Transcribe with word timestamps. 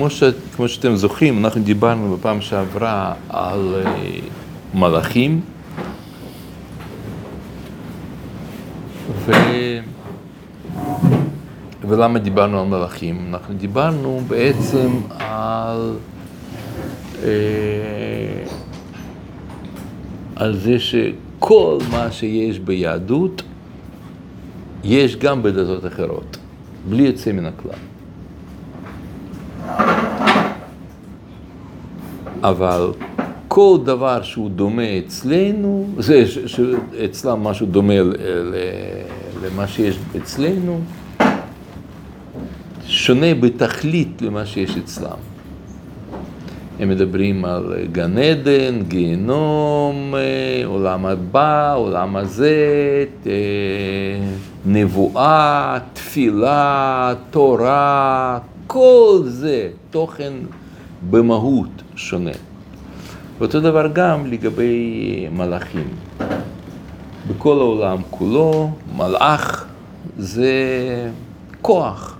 כמו, 0.00 0.10
ש, 0.10 0.22
כמו 0.56 0.68
שאתם 0.68 0.96
זוכרים, 0.96 1.44
אנחנו 1.44 1.62
דיברנו 1.62 2.16
בפעם 2.16 2.40
שעברה 2.40 3.14
על 3.28 3.74
uh, 3.84 4.76
מלאכים, 4.78 5.40
ו... 9.26 9.32
ולמה 11.88 12.18
דיברנו 12.18 12.60
על 12.60 12.66
מלאכים? 12.66 13.26
אנחנו 13.28 13.54
דיברנו 13.54 14.20
בעצם 14.28 14.88
על, 15.18 15.96
uh, 17.14 17.26
על 20.36 20.56
זה 20.56 20.76
שכל 20.78 21.78
מה 21.90 22.12
שיש 22.12 22.58
ביהדות, 22.58 23.42
יש 24.84 25.16
גם 25.16 25.42
בדתות 25.42 25.86
אחרות, 25.86 26.36
בלי 26.88 27.02
יוצא 27.02 27.32
מן 27.32 27.46
הכלל. 27.46 27.89
אבל 32.42 32.92
כל 33.48 33.78
דבר 33.84 34.22
שהוא 34.22 34.50
דומה 34.50 34.98
אצלנו, 34.98 35.86
זה 35.98 36.24
שאצלם 36.26 37.44
משהו 37.44 37.66
דומה 37.66 37.94
למה 39.44 39.66
שיש 39.68 39.98
אצלנו, 40.16 40.80
שונה 42.86 43.34
בתכלית 43.34 44.22
למה 44.22 44.46
שיש 44.46 44.76
אצלם. 44.76 45.16
הם 46.80 46.88
מדברים 46.88 47.44
על 47.44 47.74
גן 47.92 48.18
עדן, 48.18 48.82
גיהנום, 48.88 50.14
עולם 50.64 51.06
הבא, 51.06 51.74
עולם 51.74 52.16
הזה, 52.16 52.56
נבואה, 54.66 55.78
תפילה, 55.92 57.14
תורה, 57.30 58.38
כל 58.66 59.20
זה 59.24 59.68
תוכן 59.90 60.32
במהות 61.10 61.82
שונה. 62.00 62.30
ואותו 63.38 63.60
דבר 63.60 63.86
גם 63.92 64.26
לגבי 64.26 65.28
מלאכים. 65.32 65.88
בכל 67.28 67.58
העולם 67.58 67.98
כולו, 68.10 68.70
מלאך 68.96 69.64
זה 70.18 70.52
כוח, 71.62 72.16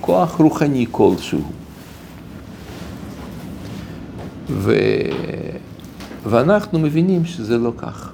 כוח 0.00 0.40
רוחני 0.40 0.86
כלשהו. 0.90 1.42
ו... 4.48 4.74
ואנחנו 6.26 6.78
מבינים 6.78 7.24
שזה 7.24 7.58
לא 7.58 7.72
כך. 7.76 8.12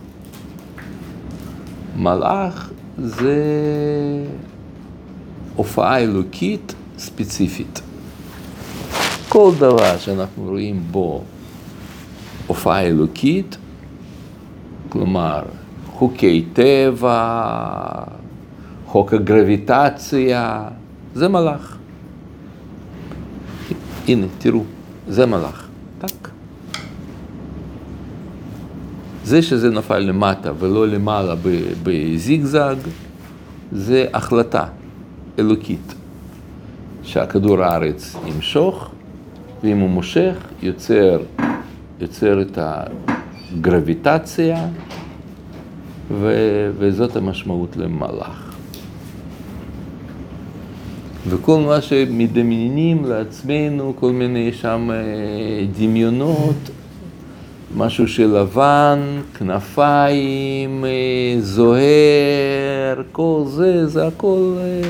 מלאך 1.96 2.70
זה 2.98 3.38
הופעה 5.56 5.98
אלוקית 5.98 6.74
ספציפית. 6.98 7.80
כל 9.32 9.52
דבר 9.58 9.98
שאנחנו 9.98 10.44
רואים 10.44 10.82
בו 10.90 11.22
הופעה 12.46 12.82
אלוקית, 12.82 13.56
כלומר 14.88 15.42
חוקי 15.86 16.44
טבע, 16.52 17.52
חוק 18.86 19.14
הגרביטציה, 19.14 20.62
זה 21.14 21.28
מלאך. 21.28 21.76
הנה, 24.08 24.26
תראו, 24.38 24.64
זה 25.08 25.26
מלאך. 25.26 25.68
טק. 25.98 26.28
זה 29.24 29.42
שזה 29.42 29.70
נפל 29.70 29.98
למטה 29.98 30.52
ולא 30.58 30.88
למעלה 30.88 31.34
בזיגזג, 31.82 32.76
זה 33.72 34.06
החלטה 34.14 34.64
אלוקית, 35.38 35.94
שהכדור 37.02 37.62
הארץ 37.62 38.16
ימשוך, 38.26 38.90
ואם 39.62 39.78
הוא 39.78 39.90
מושך, 39.90 40.36
יוצר, 40.62 41.20
יוצר 42.00 42.42
את 42.42 42.58
הגרביטציה, 43.52 44.66
ו, 46.10 46.32
וזאת 46.78 47.16
המשמעות 47.16 47.76
למלאך. 47.76 48.50
וכל 51.28 51.60
מה 51.60 51.80
שמדמיינים 51.80 53.04
לעצמנו, 53.04 53.92
כל 53.96 54.12
מיני 54.12 54.52
שם 54.52 54.90
אה, 54.92 55.66
דמיונות, 55.78 56.70
משהו 57.76 58.08
של 58.08 58.36
לבן, 58.36 58.98
כנפיים, 59.38 60.84
אה, 60.84 61.40
זוהר, 61.40 63.02
כל 63.12 63.42
זה, 63.46 63.86
זה 63.86 64.06
הכל 64.06 64.54
אה, 64.58 64.80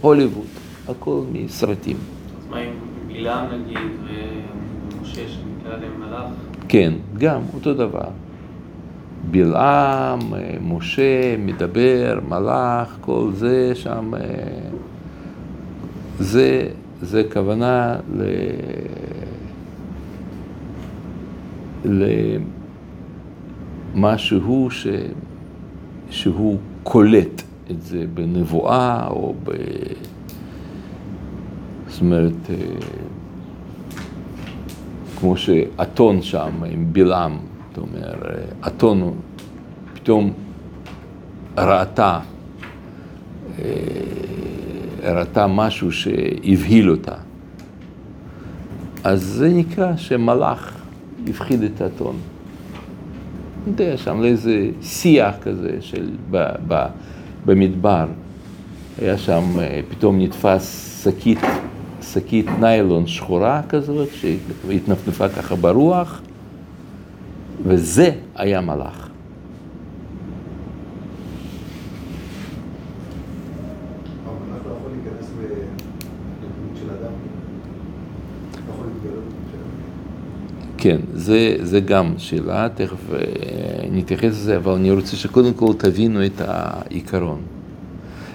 הוליווד, 0.00 0.46
הכל 0.88 1.20
מסרטים. 1.32 1.96
אז 1.96 2.50
מה 2.50 2.56
עם 2.58 2.72
בלעם 3.08 3.46
נגיד, 3.46 3.78
ומשה 4.04 5.22
שנקרא 5.28 5.76
להם 5.76 6.00
מלאך? 6.00 6.59
כן, 6.70 6.92
גם 7.18 7.40
אותו 7.54 7.74
דבר. 7.74 8.08
בלעם, 9.30 10.18
משה, 10.62 11.36
מדבר, 11.38 12.18
מלאך, 12.28 12.96
כל 13.00 13.30
זה 13.34 13.72
שם, 13.74 14.12
זה, 16.18 16.68
זה 17.02 17.22
כוונה 17.32 17.96
ל... 18.14 18.22
למשהו 23.94 24.68
ש... 24.70 24.86
שהוא 26.10 26.58
קולט 26.82 27.42
את 27.70 27.82
זה 27.82 28.04
בנבואה 28.14 29.06
או 29.06 29.34
ב... 29.44 29.50
זאת 31.88 32.00
אומרת, 32.00 32.50
כמו 35.20 35.36
שאתון 35.36 36.22
שם 36.22 36.50
עם 36.70 36.92
בלעם, 36.92 37.38
זאת 37.68 37.78
אומרת, 37.78 38.52
אתון 38.66 39.14
פתאום 39.94 40.32
ראתה, 41.58 42.18
ראתה 45.02 45.46
משהו 45.46 45.92
שהבהיל 45.92 46.90
אותה. 46.90 47.14
אז 49.04 49.22
זה 49.22 49.48
נקרא 49.48 49.96
שמלאך 49.96 50.76
הפחיד 51.28 51.62
את 51.62 51.80
האתון. 51.80 52.16
אתה 53.62 53.82
יודע, 53.82 53.96
שם 53.96 54.20
לאיזה 54.20 54.70
שיח 54.82 55.34
כזה 55.42 55.76
של, 55.80 56.10
ב, 56.30 56.46
ב, 56.68 56.86
במדבר. 57.46 58.06
היה 58.98 59.18
שם, 59.18 59.44
פתאום 59.88 60.20
נתפס 60.20 61.00
שקית, 61.04 61.38
שקית 62.02 62.46
ניילון 62.60 63.06
שחורה 63.06 63.62
כזאת, 63.68 64.08
שהתנפנפה 64.12 65.28
ככה 65.28 65.56
ברוח, 65.56 66.20
וזה 67.64 68.10
היה 68.36 68.60
מלאך. 68.60 69.10
כן, 80.78 81.00
זה, 81.14 81.56
זה 81.62 81.80
גם 81.80 82.14
שאלה, 82.18 82.68
תכף 82.74 83.10
נתייחס 83.90 84.24
לזה, 84.24 84.56
אבל 84.56 84.72
אני 84.72 84.90
רוצה 84.90 85.16
שקודם 85.16 85.54
כל 85.54 85.72
תבינו 85.78 86.26
את 86.26 86.40
העיקרון. 86.40 87.59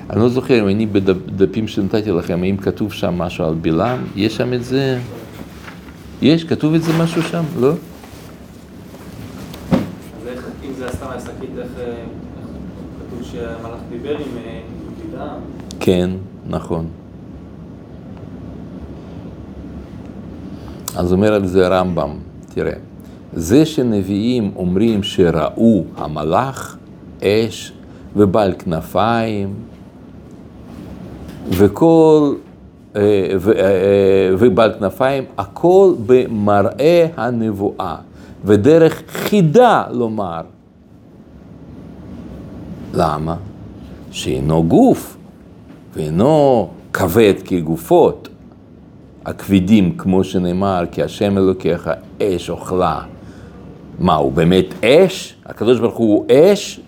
אני 0.10 0.20
לא 0.20 0.30
זוכר 0.30 0.60
אם 0.62 0.68
אני 0.68 0.86
בדפים 0.86 1.68
שנתתי 1.68 2.12
לכם, 2.12 2.44
האם 2.44 2.58
כתוב 2.58 2.94
שם 2.94 3.14
משהו 3.18 3.46
על 3.46 3.54
בלעם? 3.54 4.00
יש 4.16 4.36
שם 4.36 4.54
את 4.54 4.64
זה? 4.64 5.00
יש? 6.22 6.44
כתוב 6.44 6.74
את 6.74 6.84
זה 6.84 6.92
משהו 7.00 7.22
שם? 7.22 7.44
לא? 7.60 7.70
אז 7.72 7.78
איך, 10.28 10.46
אם 10.64 10.74
זה 10.78 10.88
סתם 10.90 11.06
היה 11.10 11.20
שקית, 11.20 11.50
איך 11.58 11.68
כתוב 13.08 13.24
שהמלאך 13.24 13.80
דיבר 13.90 14.18
עם 14.18 14.28
בלעם? 15.12 15.40
כן, 15.80 16.10
נכון. 16.50 16.88
אז 20.96 21.14
אומר 21.14 21.34
על 21.34 21.48
זה 21.48 21.68
רמב"ם, 21.68 22.18
תראה, 22.54 22.74
זה 23.34 23.66
שנביאים 23.66 24.52
אומרים 24.56 25.04
שראו 25.04 25.84
המלאך, 25.98 26.78
אש 27.24 27.74
ובעל 28.16 28.54
כנפיים, 28.60 29.54
וכל, 31.50 32.34
ובעל 34.40 34.74
כנפיים, 34.80 35.24
הכל 35.38 35.94
במראה 36.06 37.08
הנבואה, 37.18 37.96
ודרך 38.46 39.04
חידה 39.08 39.84
לומר. 39.92 40.42
למה? 42.94 43.36
שאינו 44.12 44.64
גוף, 44.64 45.18
ואינו 45.96 46.68
כבד 46.94 47.34
כגופות. 47.46 48.30
הכבידים, 49.26 49.98
כמו 49.98 50.24
שנאמר, 50.24 50.84
כי 50.92 51.04
השם 51.04 51.38
אלוקיך 51.38 51.90
אש 52.22 52.50
אוכלה. 52.50 53.02
מה, 54.00 54.16
הוא 54.16 54.32
באמת 54.32 54.66
אש? 54.86 55.36
הקדוש 55.46 55.80
ברוך 55.80 55.98
הוא 55.98 56.26
אש? 56.32 56.80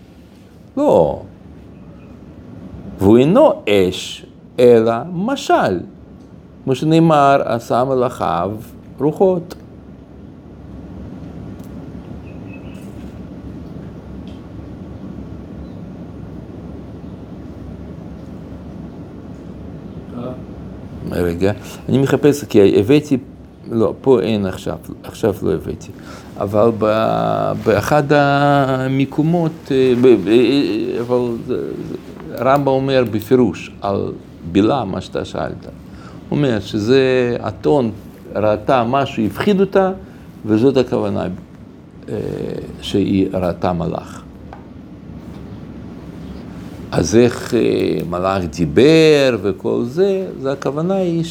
לא. 0.78 1.22
והוא 3.00 3.18
אינו 3.18 3.52
אש, 3.70 4.26
אלא 4.60 4.94
משל. 5.14 5.80
כמו 6.64 6.76
שנאמר, 6.76 7.42
עשה 7.46 7.84
מלאכיו 7.84 8.52
רוחות. 9.00 9.56
רגע, 21.12 21.52
אני 21.90 21.98
מחפש, 21.98 22.44
כי 22.44 22.80
הבאתי, 22.80 23.18
לא, 23.72 23.94
פה 24.02 24.20
אין 24.22 24.46
עכשיו, 24.46 24.78
עכשיו 25.04 25.36
לא 25.42 25.54
הבאתי, 25.54 25.92
אבל 26.38 26.70
באחד 27.66 28.04
המקומות, 28.14 29.52
אה, 29.72 29.94
אה, 30.28 31.02
אבל 31.02 31.20
רמב"ם 32.40 32.68
אומר 32.68 33.04
בפירוש 33.12 33.72
על 33.82 34.12
בילה, 34.52 34.86
מה 34.86 35.02
שאתה 35.02 35.26
שאלת, 35.26 35.66
הוא 36.30 36.38
אומר 36.38 36.60
שזה 36.60 37.36
אתון 37.48 37.92
ראתה 38.36 38.84
משהו, 38.84 39.26
הפחיד 39.26 39.60
אותה, 39.60 39.92
וזאת 40.46 40.78
הכוונה 40.78 41.28
אה, 42.10 42.16
שהיא 42.82 43.28
ראתה 43.34 43.74
מלאך. 43.74 44.24
אז 46.92 47.16
איך 47.16 47.54
מלאך 48.10 48.44
דיבר 48.44 49.38
וכל 49.42 49.84
זה, 49.84 50.28
זה 50.42 50.52
הכוונה 50.52 50.96
היא 50.96 51.24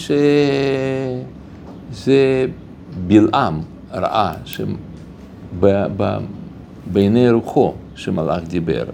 שזה 1.93 2.47
בלעם 3.07 3.61
ראה 3.93 4.33
שבעיני 6.87 7.31
רוחו 7.31 7.75
שמלאך 7.95 8.43
דיבר. 8.49 8.85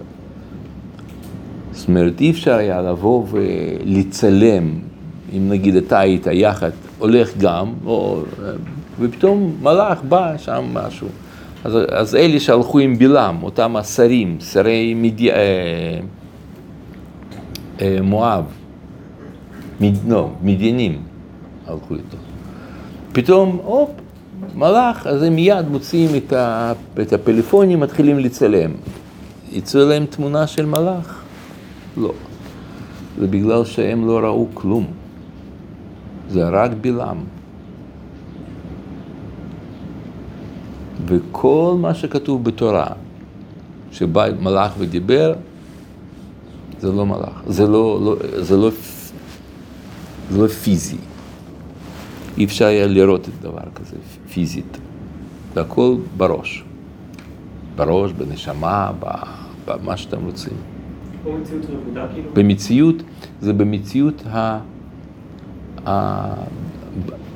זאת 1.73 1.87
אומרת, 1.87 2.21
אי 2.21 2.31
אפשר 2.31 2.53
היה 2.53 2.81
לבוא 2.81 3.25
ולצלם, 3.31 4.73
אם 5.37 5.49
נגיד 5.49 5.75
אתה 5.75 5.99
היית 5.99 6.27
יחד, 6.31 6.69
הולך 6.99 7.37
גם, 7.37 7.73
או, 7.85 8.21
ופתאום 8.99 9.57
מלאך 9.61 10.01
בא 10.09 10.37
שם 10.37 10.65
משהו. 10.73 11.07
אז, 11.63 11.73
אז 11.91 12.15
אלה 12.15 12.39
שהלכו 12.39 12.79
עם 12.79 12.97
בלעם, 12.97 13.43
אותם 13.43 13.75
השרים, 13.75 14.37
שרי 14.39 14.93
מדי... 14.93 15.31
אה, 17.81 17.97
מואב, 18.01 18.43
מד... 19.79 19.93
לא, 20.07 20.29
מדיינים 20.41 21.01
הלכו 21.67 21.93
איתו. 21.93 22.17
פתאום, 23.11 23.59
הופ, 23.63 23.89
מלאך, 24.55 25.07
אז 25.07 25.23
הם 25.23 25.35
מיד 25.35 25.67
מוציאים 25.69 26.09
את, 26.15 26.33
ה... 26.33 26.73
את 27.01 27.13
הפלאפונים, 27.13 27.79
מתחילים 27.79 28.19
לצלם. 28.19 28.71
יצאו 29.51 29.85
להם 29.85 30.05
תמונה 30.05 30.47
של 30.47 30.65
מלאך? 30.65 31.22
לא. 31.97 32.13
זה 33.19 33.27
בגלל 33.27 33.65
שהם 33.65 34.07
לא 34.07 34.19
ראו 34.19 34.47
כלום. 34.53 34.85
זה 36.29 36.49
רק 36.49 36.71
בלעם. 36.81 37.17
וכל 41.05 41.75
מה 41.79 41.93
שכתוב 41.93 42.43
בתורה, 42.43 42.87
שבא 43.91 44.25
מלאך 44.41 44.73
ודיבר, 44.77 45.33
זה 46.79 46.91
לא 46.91 47.05
מלאך, 47.05 47.41
זה 47.47 47.67
לא, 47.67 47.99
לא, 48.03 48.15
זה 48.43 48.57
לא, 48.57 48.69
זה 50.29 50.41
לא 50.41 50.47
פיזי. 50.47 50.97
אי 52.37 52.45
אפשר 52.45 52.65
היה 52.65 52.87
לראות 52.87 53.27
את 53.29 53.41
דבר 53.41 53.61
כזה 53.75 53.95
פיזית. 54.33 54.77
זה 55.53 55.61
הכל 55.61 55.95
בראש. 56.17 56.63
בראש, 57.75 58.11
בנשמה, 58.11 58.91
במה 59.65 59.97
שאתם 59.97 60.25
רוצים. 60.25 60.72
במציאות 61.25 61.65
רבודה 61.69 62.07
כאילו? 62.13 62.29
במציאות, 62.33 62.95
זה 63.41 63.53
במציאות 63.53 64.23
ה... 64.27 64.59
ה... 65.87 66.33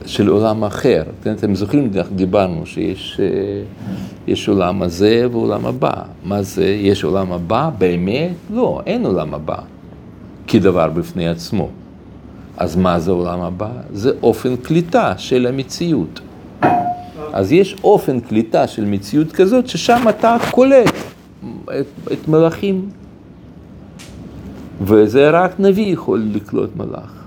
של 0.06 0.28
עולם 0.28 0.64
אחר. 0.64 1.04
אתם 1.32 1.56
זוכרים, 1.56 1.92
דיברנו 2.16 2.66
שיש 2.66 3.20
אה, 4.30 4.34
עולם 4.48 4.82
הזה 4.82 5.28
ועולם 5.32 5.66
הבא. 5.66 5.92
מה 6.24 6.42
זה? 6.42 6.66
יש 6.66 7.04
עולם 7.04 7.32
הבא? 7.32 7.70
באמת? 7.78 8.32
לא, 8.54 8.82
אין 8.86 9.06
עולם 9.06 9.34
הבא 9.34 9.58
כדבר 10.48 10.90
בפני 10.90 11.28
עצמו. 11.28 11.70
אז 12.58 12.76
מה 12.76 13.00
זה 13.00 13.12
עולם 13.12 13.42
הבא? 13.42 13.70
זה 13.94 14.12
אופן 14.24 14.56
קליטה 14.56 15.14
של 15.18 15.48
המציאות. 15.48 16.20
אז 17.34 17.52
יש 17.52 17.76
אופן 17.84 18.20
קליטה 18.20 18.68
של 18.68 18.86
מציאות 18.86 19.32
כזאת, 19.32 19.68
ששם 19.68 20.06
אתה 20.10 20.38
קולט 20.52 20.94
את, 21.66 21.86
את 22.12 22.28
מלאכים. 22.28 22.90
וזה 24.82 25.30
רק 25.30 25.60
נביא 25.60 25.94
יכול 25.94 26.24
לקלוט 26.34 26.70
מלאך. 26.76 27.24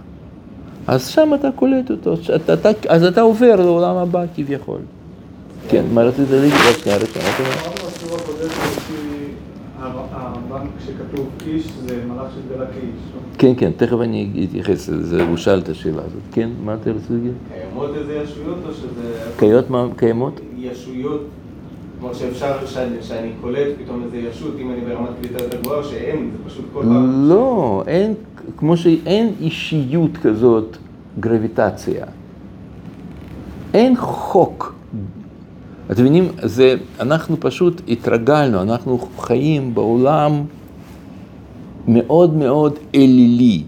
אז 0.87 1.07
שם 1.07 1.31
אתה 1.35 1.49
קולט 1.57 1.91
אותו, 1.91 2.15
אתה, 2.37 2.55
אתה, 2.55 2.71
אז 2.89 3.05
אתה 3.05 3.21
עובר 3.21 3.57
לעולם 3.57 3.97
הבא 3.97 4.25
כביכול. 4.37 4.81
כן, 5.69 5.85
מה 5.95 6.03
רצית 6.03 6.31
להגיד? 6.31 6.53
רק 6.53 6.77
שנייה, 6.77 6.99
רק. 6.99 7.09
כשכתוב 10.79 11.29
איש 11.47 11.67
זה 11.87 12.03
מלאך 12.09 12.27
שגדלה 12.35 12.67
כאיש. 12.67 12.85
לא? 12.85 13.21
כן, 13.39 13.53
כן, 13.57 13.71
תכף 13.77 13.97
אני 14.01 14.47
אתייחס 14.51 14.89
לזה, 14.89 15.23
הוא 15.29 15.37
שאל 15.37 15.59
את 15.59 15.69
השאלה 15.69 16.03
הזאת. 16.03 16.23
כן, 16.33 16.51
מה 16.65 16.75
אתה 16.75 16.91
רוצה 16.91 17.07
להגיד? 17.11 17.33
קיימות 17.53 17.91
איזה 17.95 18.15
ישויות 18.25 18.59
או 18.69 18.75
שזה... 18.75 19.31
קיימות 19.37 19.71
מה? 19.71 19.87
קיימות? 19.97 20.41
ישויות. 20.59 21.21
כלומר 22.01 22.15
שאפשר 22.15 22.67
שאני 23.01 23.31
קולט 23.41 23.69
פתאום 23.85 24.03
איזה 24.05 24.17
ישות, 24.17 24.55
אם 24.61 24.71
אני 24.71 24.81
ברמת 24.81 25.09
קליטה 25.21 25.43
יותר 25.45 25.61
גבוהה, 25.61 25.85
שאין, 25.85 26.31
זה 26.33 26.51
פשוט 26.51 26.65
כל 26.73 26.83
פעם. 26.83 27.29
לא, 27.29 27.83
אין, 27.87 28.15
כמו 28.57 28.77
שאין 28.77 29.33
אישיות 29.41 30.17
כזאת 30.17 30.77
גרביטציה. 31.21 32.07
אין 33.75 33.97
חוק. 33.97 34.75
אתם 35.91 36.03
מבינים, 36.03 36.29
זה, 36.43 36.75
אנחנו 37.01 37.37
פשוט 37.41 37.83
התרגלנו, 37.89 38.63
אנחנו 38.63 38.99
חיים 39.19 39.75
בעולם 39.75 40.43
מאוד 41.89 42.35
מאוד 42.35 42.79
אלילי. 42.95 43.63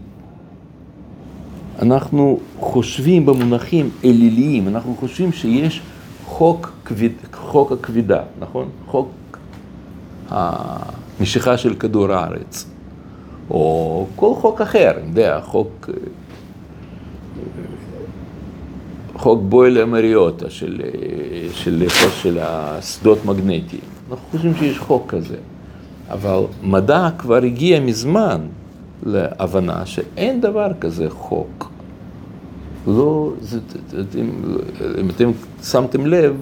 אנחנו 1.82 2.38
חושבים 2.58 3.26
במונחים 3.26 3.90
אליליים, 4.04 4.68
אנחנו 4.68 4.96
חושבים 5.00 5.32
שיש 5.32 5.80
חוק, 6.26 6.72
כביד, 6.92 7.12
חוק 7.32 7.72
הכבידה, 7.72 8.22
נכון? 8.38 8.68
חוק 8.86 9.08
המשיכה 10.28 11.56
של 11.56 11.74
כדור 11.74 12.12
הארץ, 12.12 12.66
או 13.50 14.06
כל 14.16 14.34
חוק 14.34 14.60
אחר, 14.60 14.90
אני 14.96 15.08
יודע, 15.08 15.40
חוק, 15.40 15.90
חוק 19.14 19.40
בוילה 19.48 19.86
מריוטה 19.86 20.50
של, 20.50 20.80
של, 21.52 21.88
של, 21.88 22.10
של 22.10 22.38
השדות 22.42 23.24
מגנטיים. 23.24 23.82
אנחנו 24.10 24.26
חושבים 24.30 24.54
שיש 24.54 24.78
חוק 24.78 25.04
כזה, 25.08 25.36
אבל 26.10 26.40
מדע 26.62 27.08
כבר 27.18 27.36
הגיע 27.36 27.80
מזמן 27.80 28.40
להבנה 29.06 29.86
שאין 29.86 30.40
דבר 30.40 30.68
כזה 30.80 31.10
חוק. 31.10 31.70
לא, 32.86 33.32
זה, 33.40 33.58
אתם, 34.00 34.26
אם 35.00 35.10
אתם 35.10 35.30
שמתם 35.62 36.06
לב, 36.06 36.36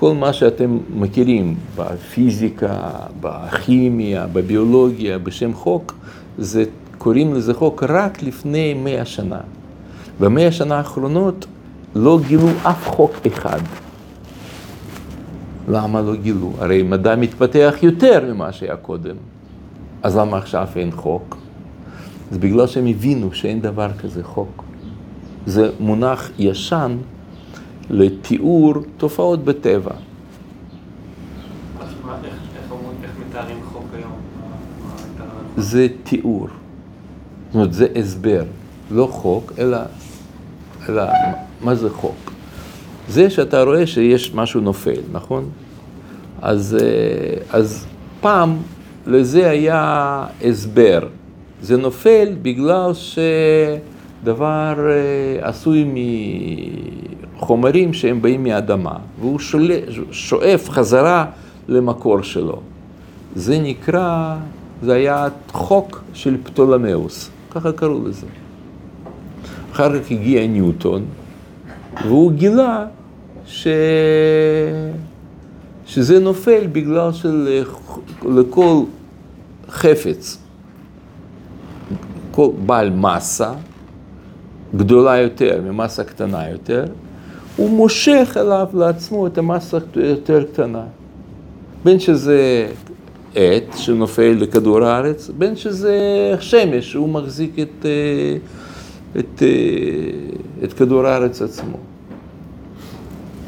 כל 0.00 0.14
מה 0.14 0.32
שאתם 0.32 0.78
מכירים 0.94 1.56
בפיזיקה, 1.76 2.90
בכימיה, 3.20 4.26
בביולוגיה, 4.32 5.18
בשם 5.18 5.54
חוק, 5.54 5.94
זה, 6.38 6.64
קוראים 6.98 7.34
לזה 7.34 7.54
חוק 7.54 7.82
רק 7.88 8.22
לפני 8.22 8.74
מאה 8.74 9.04
שנה. 9.04 9.40
במאה 10.20 10.46
השנה 10.48 10.76
האחרונות 10.76 11.46
לא 11.94 12.20
גילו 12.28 12.48
אף 12.62 12.88
חוק 12.88 13.12
אחד. 13.26 13.60
למה 15.68 16.00
לא 16.00 16.14
גילו? 16.14 16.52
הרי 16.58 16.82
מדע 16.82 17.16
מתפתח 17.16 17.74
יותר 17.82 18.34
ממה 18.34 18.52
שהיה 18.52 18.76
קודם. 18.76 19.16
אז 20.02 20.16
למה 20.16 20.38
עכשיו 20.38 20.68
אין 20.76 20.90
חוק? 20.90 21.36
זה 22.30 22.38
בגלל 22.38 22.66
שהם 22.66 22.86
הבינו 22.86 23.32
שאין 23.32 23.60
דבר 23.60 23.90
כזה 24.02 24.24
חוק. 24.24 24.64
זה 25.46 25.70
מונח 25.80 26.30
ישן 26.38 26.96
לתיאור 27.90 28.74
תופעות 28.96 29.44
בטבע. 29.44 29.92
זה 35.56 35.86
תיאור, 36.02 36.48
זאת 37.46 37.54
אומרת 37.54 37.72
זה 37.72 37.86
הסבר, 37.96 38.42
לא 38.90 39.08
חוק, 39.10 39.52
אלא, 39.58 39.78
אלא 40.88 41.02
מה 41.60 41.74
זה 41.74 41.90
חוק? 41.90 42.32
זה 43.08 43.30
שאתה 43.30 43.62
רואה 43.62 43.86
שיש 43.86 44.34
משהו 44.34 44.60
נופל, 44.60 45.00
נכון? 45.12 45.50
אז, 46.42 46.76
אה, 46.80 47.58
אז 47.58 47.86
פעם 48.20 48.56
לזה 49.06 49.50
היה 49.50 50.26
הסבר, 50.44 51.08
זה 51.62 51.76
נופל 51.76 52.36
בגלל 52.42 52.94
ש... 52.94 53.18
דבר 54.24 54.74
אה, 54.90 55.48
עשוי 57.40 57.46
מחומרים 57.46 57.92
שהם 57.92 58.22
באים 58.22 58.42
מהאדמה, 58.42 58.96
והוא 59.20 59.38
שואף 60.10 60.68
חזרה 60.68 61.26
למקור 61.68 62.22
שלו. 62.22 62.60
זה 63.34 63.58
נקרא, 63.58 64.36
זה 64.82 64.94
היה 64.94 65.28
חוק 65.52 66.02
של 66.14 66.36
פטולמאוס, 66.44 67.30
ככה 67.50 67.72
קראו 67.72 68.08
לזה. 68.08 68.26
אחר 69.72 69.98
כך 69.98 70.10
הגיע 70.10 70.46
ניוטון, 70.46 71.04
והוא 72.04 72.32
גילה 72.32 72.86
ש... 73.46 73.66
שזה 75.86 76.20
נופל 76.20 76.66
בגלל 76.72 77.10
שלכל 77.12 78.82
חפץ, 79.68 80.38
כל 82.30 82.48
בעל 82.66 82.90
מסה 82.90 83.52
גדולה 84.76 85.18
יותר 85.18 85.60
ממסה 85.64 86.04
קטנה 86.04 86.48
יותר, 86.48 86.84
הוא 87.56 87.70
מושך 87.70 88.36
אליו 88.40 88.66
לעצמו 88.74 89.26
את 89.26 89.38
המסה 89.38 89.78
יותר 89.96 90.44
קטנה. 90.52 90.84
בין 91.84 92.00
שזה 92.00 92.68
עט 93.34 93.76
שנופל 93.76 94.36
לכדור 94.40 94.84
הארץ, 94.84 95.30
בין 95.38 95.56
שזה 95.56 95.98
שמש 96.40 96.90
שהוא 96.90 97.08
מחזיק 97.08 97.58
את, 97.58 97.84
אה, 97.86 98.36
את, 99.20 99.42
אה, 99.42 100.64
את 100.64 100.72
כדור 100.72 101.06
הארץ 101.06 101.42
עצמו. 101.42 101.76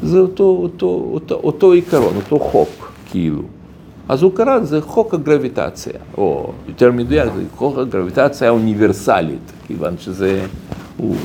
זה 0.03 0.19
אותו, 0.19 0.43
אותו, 0.43 1.09
אותו, 1.13 1.35
אותו 1.43 1.71
עיקרון, 1.71 2.15
אותו 2.15 2.39
חוק, 2.39 2.91
כאילו. 3.11 3.41
אז 4.09 4.23
הוא 4.23 4.31
קרא 4.35 4.57
לזה 4.57 4.81
חוק 4.81 5.13
הגרביטציה, 5.13 5.93
או 6.17 6.51
יותר 6.67 6.91
מדויק, 6.91 7.33
זה 7.35 7.43
חוק 7.55 7.77
הגרביטציה 7.77 8.47
האוניברסלית, 8.47 9.51
כיוון 9.67 9.97
שזה, 9.97 10.45
הוא 10.97 11.15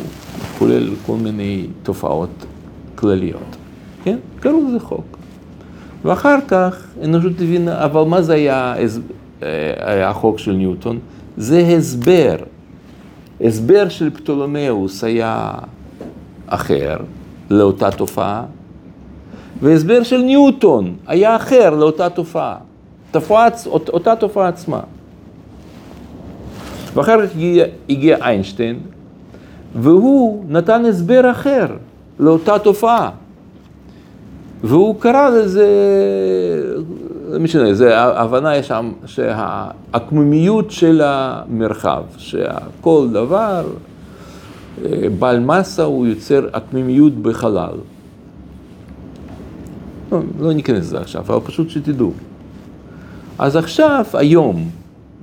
כולל 0.59 0.89
כל 1.07 1.17
מיני 1.17 1.67
תופעות 1.83 2.31
כלליות, 2.99 3.57
כן? 4.05 4.17
קראו 4.41 4.61
לזה 4.69 4.81
חוק. 4.81 5.19
ואחר 6.05 6.39
כך 6.49 6.87
אנושות 7.05 7.33
הבינה, 7.33 7.85
אבל 7.85 8.03
מה 8.03 8.23
זה 8.23 8.35
היה, 8.35 8.75
היה 9.81 10.11
החוק 10.11 10.39
של 10.39 10.53
ניוטון? 10.53 10.99
זה 11.37 11.61
הסבר. 11.61 12.37
הסבר 13.41 13.89
של 13.89 14.11
פטולומיאוס 14.11 15.05
היה 15.05 15.51
אחר 16.47 16.97
לאותה 17.51 17.91
תופעה, 17.91 18.45
והסבר 19.63 20.03
של 20.03 20.19
ניוטון 20.19 20.97
היה 21.07 21.37
אחר 21.37 21.71
לאותה 21.71 22.11
תופעה. 22.11 22.57
תופעה 23.11 23.49
אותה 23.67 24.17
תופעה 24.17 24.49
עצמה. 24.49 24.81
ואחר 26.95 27.27
כך 27.27 27.35
הגיע, 27.35 27.65
הגיע 27.89 28.17
איינשטיין, 28.17 28.81
והוא 29.75 30.45
נתן 30.49 30.85
הסבר 30.85 31.31
אחר 31.31 31.67
לאותה 32.21 32.59
תופעה. 32.59 33.11
והוא 34.65 35.01
קרא 35.01 35.29
לזה, 35.29 35.67
לא 37.29 37.39
משנה, 37.39 37.75
זה 37.75 37.99
הבנה 37.99 38.57
יש 38.57 38.69
שם 38.69 38.93
שהעקמומיות 39.07 40.71
של 40.71 41.01
המרחב, 41.05 42.03
שכל 42.17 43.09
דבר, 43.13 43.67
בעל 45.19 45.41
מסה 45.41 45.83
הוא 45.83 46.07
יוצר 46.07 46.47
עקמומיות 46.53 47.15
בחלל. 47.15 47.75
לא, 50.13 50.21
לא 50.41 50.53
ניכנס 50.53 50.79
לזה 50.79 51.01
עכשיו, 51.01 51.23
אבל 51.23 51.41
פשוט 51.47 51.71
שתדעו. 51.71 52.13
אז 53.39 53.57
עכשיו, 53.57 54.05
היום, 54.13 54.71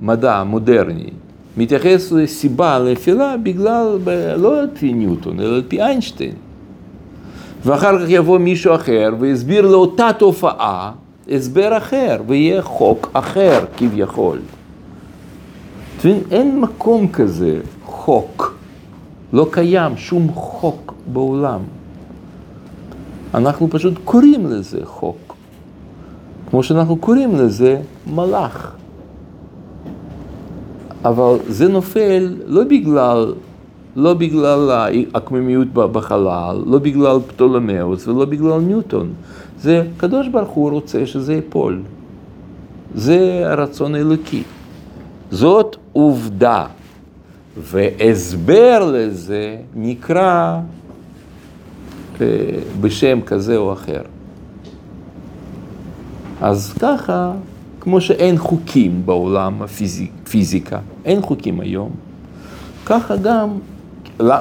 מדע 0.00 0.42
מודרני 0.42 1.10
מתייחס 1.56 2.12
לסיבה 2.12 2.78
לנפילה 2.78 3.36
בגלל, 3.42 3.98
לא 4.36 4.60
על 4.60 4.66
פי 4.74 4.92
ניוטון, 4.92 5.40
אלא 5.40 5.54
על 5.54 5.62
פי 5.68 5.82
איינשטיין. 5.82 6.34
ואחר 7.66 7.98
כך 7.98 8.04
יבוא 8.08 8.38
מישהו 8.38 8.74
אחר 8.74 9.10
ויסביר 9.18 9.66
לאותה 9.66 10.10
תופעה 10.18 10.92
הסבר 11.30 11.76
אחר, 11.76 12.16
ויהיה 12.26 12.62
חוק 12.62 13.10
אחר 13.12 13.64
כביכול. 13.76 14.38
אתם 15.98 16.14
אין 16.30 16.60
מקום 16.60 17.08
כזה 17.08 17.60
חוק. 17.84 18.58
לא 19.32 19.46
קיים 19.50 19.96
שום 19.96 20.28
חוק 20.34 20.94
בעולם. 21.12 21.60
אנחנו 23.34 23.70
פשוט 23.70 23.94
קוראים 24.04 24.46
לזה 24.46 24.80
חוק. 24.84 25.36
כמו 26.50 26.62
שאנחנו 26.62 26.96
קוראים 26.96 27.36
לזה 27.36 27.80
מלאך. 28.14 28.72
אבל 31.04 31.36
זה 31.48 31.68
נופל 31.68 32.36
לא 32.46 32.64
בגלל 32.64 33.34
לא 33.96 34.14
בגלל 34.14 34.70
העקממיות 34.70 35.68
בחלל, 35.72 36.62
לא 36.66 36.78
בגלל 36.78 37.18
פטולמאוס 37.26 38.08
ולא 38.08 38.24
בגלל 38.24 38.58
ניוטון. 38.58 39.12
זה, 39.60 39.82
הקדוש 39.96 40.28
ברוך 40.28 40.48
הוא 40.48 40.70
רוצה 40.70 41.06
שזה 41.06 41.34
ייפול. 41.34 41.82
זה 42.94 43.42
הרצון 43.44 43.94
האלוקי. 43.94 44.42
זאת 45.30 45.76
עובדה. 45.92 46.66
והסבר 47.58 48.92
לזה 48.92 49.56
נקרא 49.74 50.60
בשם 52.80 53.20
כזה 53.26 53.56
או 53.56 53.72
אחר. 53.72 54.02
אז 56.40 56.74
ככה, 56.80 57.32
כמו 57.80 58.00
שאין 58.00 58.38
חוקים 58.38 59.02
בעולם 59.04 59.62
הפיזיקה, 59.62 60.78
אין 61.04 61.22
חוקים 61.22 61.60
היום, 61.60 61.90
ככה 62.86 63.16
גם 63.16 63.48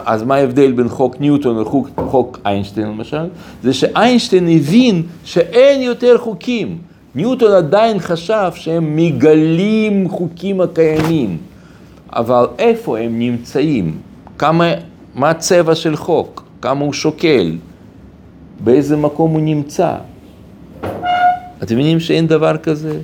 אז 0.05 0.23
מה 0.23 0.35
ההבדל 0.35 0.71
בין 0.71 0.89
חוק 0.89 1.19
ניוטון 1.19 1.61
לחוק 1.61 1.89
חוק 1.95 2.39
איינשטיין 2.45 2.87
למשל? 2.87 3.25
זה 3.63 3.73
שאיינשטיין 3.73 4.47
הבין 4.47 5.03
שאין 5.23 5.81
יותר 5.81 6.17
חוקים. 6.17 6.77
ניוטון 7.15 7.51
עדיין 7.51 7.99
חשב 7.99 8.51
שהם 8.55 8.95
מגלים 8.95 10.09
חוקים 10.09 10.61
הקיימים, 10.61 11.37
אבל 12.13 12.45
איפה 12.59 12.99
הם 12.99 13.19
נמצאים? 13.19 13.97
כמה, 14.37 14.71
מה 15.15 15.29
הצבע 15.29 15.75
של 15.75 15.95
חוק? 15.95 16.43
כמה 16.61 16.85
הוא 16.85 16.93
שוקל? 16.93 17.57
באיזה 18.63 18.97
מקום 18.97 19.31
הוא 19.31 19.41
נמצא? 19.41 19.95
אתם 21.63 21.75
מבינים 21.75 21.99
שאין 21.99 22.27
דבר 22.27 22.57
כזה? 22.57 22.99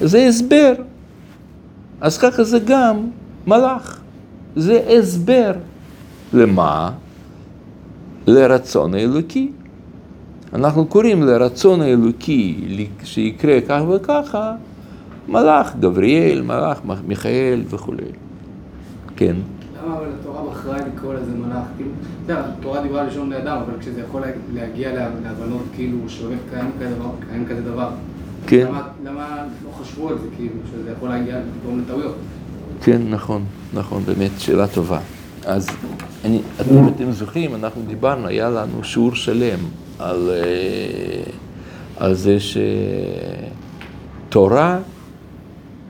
זה 0.00 0.26
הסבר. 0.26 0.72
אז 2.00 2.18
ככה 2.18 2.44
זה 2.44 2.58
גם 2.58 2.96
מלאך. 3.46 4.00
זה 4.56 4.80
הסבר. 4.98 5.52
למה? 6.32 6.90
לרצון 8.26 8.94
האלוקי. 8.94 9.50
אנחנו 10.54 10.86
קוראים 10.86 11.22
לרצון 11.22 11.80
האלוקי 11.82 12.86
שיקרה 13.04 13.60
כך 13.68 13.80
וככה, 13.94 14.54
מלאך 15.28 15.76
גבריאל, 15.80 16.42
מלאך 16.42 16.80
מיכאל 17.06 17.62
וכולי. 17.70 18.04
כן. 19.16 19.36
למה 19.84 19.96
אבל 19.96 20.06
התורה 20.20 20.50
בחרה 20.50 20.76
לקרוא 20.76 21.14
לזה 21.14 21.32
מלאך? 21.32 21.64
כאילו, 21.76 21.90
אתה 22.24 22.32
יודע, 22.32 22.44
התורה 22.58 22.82
דיברה 22.82 23.04
לשון 23.04 23.26
בני 23.26 23.38
אדם, 23.38 23.56
אבל 23.66 23.78
כשזה 23.80 24.00
יכול 24.00 24.22
להגיע 24.52 24.92
להבנות 24.94 25.62
כאילו 25.74 25.98
שבאמת 26.08 26.38
קיים 27.30 27.46
כזה 27.48 27.62
דבר. 27.62 27.88
כן. 28.46 28.66
למה, 28.66 28.82
למה 29.04 29.44
לא 29.64 29.70
חשבו 29.82 30.08
על 30.08 30.18
זה, 30.18 30.26
כאילו, 30.36 30.54
שזה 30.72 30.90
יכול 30.96 31.08
להגיע 31.08 31.38
לגרום 31.38 31.80
לטעויות? 31.80 32.14
כן, 32.82 33.02
נכון, 33.10 33.44
נכון, 33.74 34.02
באמת, 34.02 34.30
שאלה 34.38 34.66
טובה. 34.68 34.98
אז 35.46 35.68
אני, 36.24 36.40
אתם, 36.60 36.88
אתם 36.88 37.12
זוכרים, 37.12 37.54
אנחנו 37.54 37.82
דיברנו, 37.86 38.26
היה 38.26 38.50
לנו 38.50 38.84
שיעור 38.84 39.14
שלם 39.14 39.58
על, 39.98 40.30
אה, 40.30 41.22
על 41.96 42.14
זה 42.14 42.36
שתורה 44.28 44.78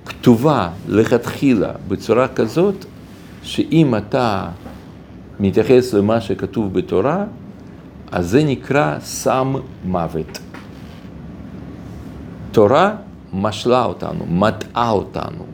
כתובה 0.07 0.71
לכתחילה 0.89 1.73
בצורה 1.89 2.29
כזאת, 2.29 2.85
שאם 3.43 3.95
אתה 3.97 4.49
מתייחס 5.41 5.95
למה 5.95 6.21
שכתוב 6.21 6.75
בתורה, 6.75 7.25
אז 8.13 8.31
זה 8.31 8.45
נקרא 8.45 8.99
סם 9.01 9.55
מוות. 9.85 10.39
תורה 12.53 12.95
משלה 13.33 13.85
אותנו, 13.85 14.27
מטעה 14.31 14.91
אותנו. 14.91 15.45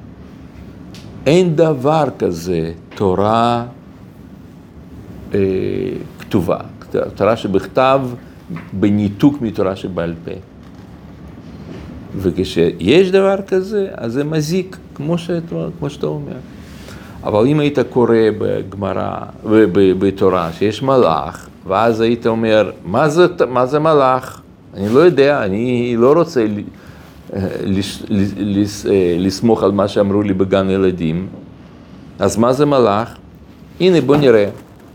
אין 1.26 1.56
דבר 1.56 2.04
כזה 2.18 2.72
תורה 2.94 3.64
אה, 5.34 5.38
כתובה, 6.18 6.58
תורה 7.14 7.36
שבכתב 7.36 8.00
בניתוק 8.72 9.40
מתורה 9.40 9.76
שבעל 9.76 10.14
פה. 10.24 10.30
וכשיש 12.16 13.10
דבר 13.10 13.36
כזה, 13.46 13.88
אז 13.94 14.12
זה 14.12 14.24
מזיק, 14.24 14.76
כמו 14.94 15.18
שאתה, 15.18 15.66
כמו 15.78 15.90
שאתה 15.90 16.06
אומר. 16.06 16.36
אבל 17.24 17.46
אם 17.46 17.60
היית 17.60 17.78
קורא 17.90 18.16
בגמרא, 18.38 19.18
בתורה, 19.74 20.52
שיש 20.52 20.82
מלאך, 20.82 21.48
ואז 21.66 22.00
היית 22.00 22.26
אומר, 22.26 22.70
מה 22.84 23.08
זה, 23.08 23.26
מה 23.48 23.66
זה 23.66 23.78
מלאך? 23.78 24.40
אני 24.74 24.88
לא 24.88 25.00
יודע, 25.00 25.44
אני 25.44 25.96
לא 25.98 26.12
רוצה 26.12 26.46
לסמוך 29.18 29.62
על 29.62 29.72
מה 29.72 29.88
שאמרו 29.88 30.22
לי 30.22 30.34
בגן 30.34 30.70
ילדים. 30.70 31.26
אז 32.18 32.36
מה 32.36 32.52
זה 32.52 32.66
מלאך? 32.66 33.16
הנה 33.80 34.00
בוא 34.00 34.16
נראה, 34.16 34.46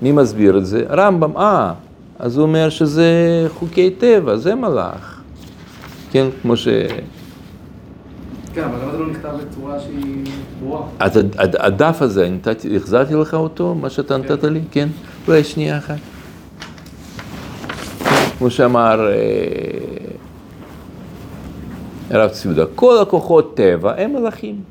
מי 0.01 0.12
מסביר 0.12 0.58
את 0.58 0.65
זה? 0.65 0.84
רמב"ם, 0.89 1.38
אה, 1.38 1.74
אז 2.19 2.38
הוא 2.38 2.43
אומר 2.43 2.69
שזה 2.69 3.08
חוקי 3.53 3.89
טבע, 3.89 4.38
זה 4.38 4.55
מלאך. 4.55 5.22
כן, 6.12 6.27
כמו 6.41 6.58
ש... 6.58 6.67
כן, 8.53 8.63
אבל 8.63 8.84
למה 8.84 8.91
זה 8.91 8.98
לא 8.98 9.08
נכתב 9.08 9.29
בצורה 9.50 9.79
שהיא 9.79 10.25
ברורה? 10.60 10.81
הדף 11.60 12.01
הזה, 12.01 12.29
החזרתי 12.75 13.13
לך 13.13 13.34
אותו, 13.34 13.75
מה 13.75 13.89
שאתה 13.89 14.17
נתת 14.17 14.43
לי? 14.43 14.62
כן? 14.72 14.89
אולי 15.27 15.43
שנייה 15.43 15.77
אחת. 15.77 15.96
כמו 18.38 18.50
שאמר 18.50 19.08
אה, 22.12 22.22
הרב 22.22 22.30
ציודה, 22.32 22.63
כל 22.75 23.01
הכוחות 23.01 23.58
טבע 23.58 23.94
הם 23.98 24.13
מלאכים. 24.13 24.62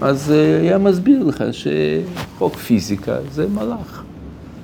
אז 0.00 0.32
אה, 0.32 0.60
היה 0.60 0.78
מסביר 0.78 1.22
לך 1.24 1.44
שחוק 1.52 2.54
פיזיקה 2.56 3.16
זה 3.30 3.46
מלאך. 3.48 4.02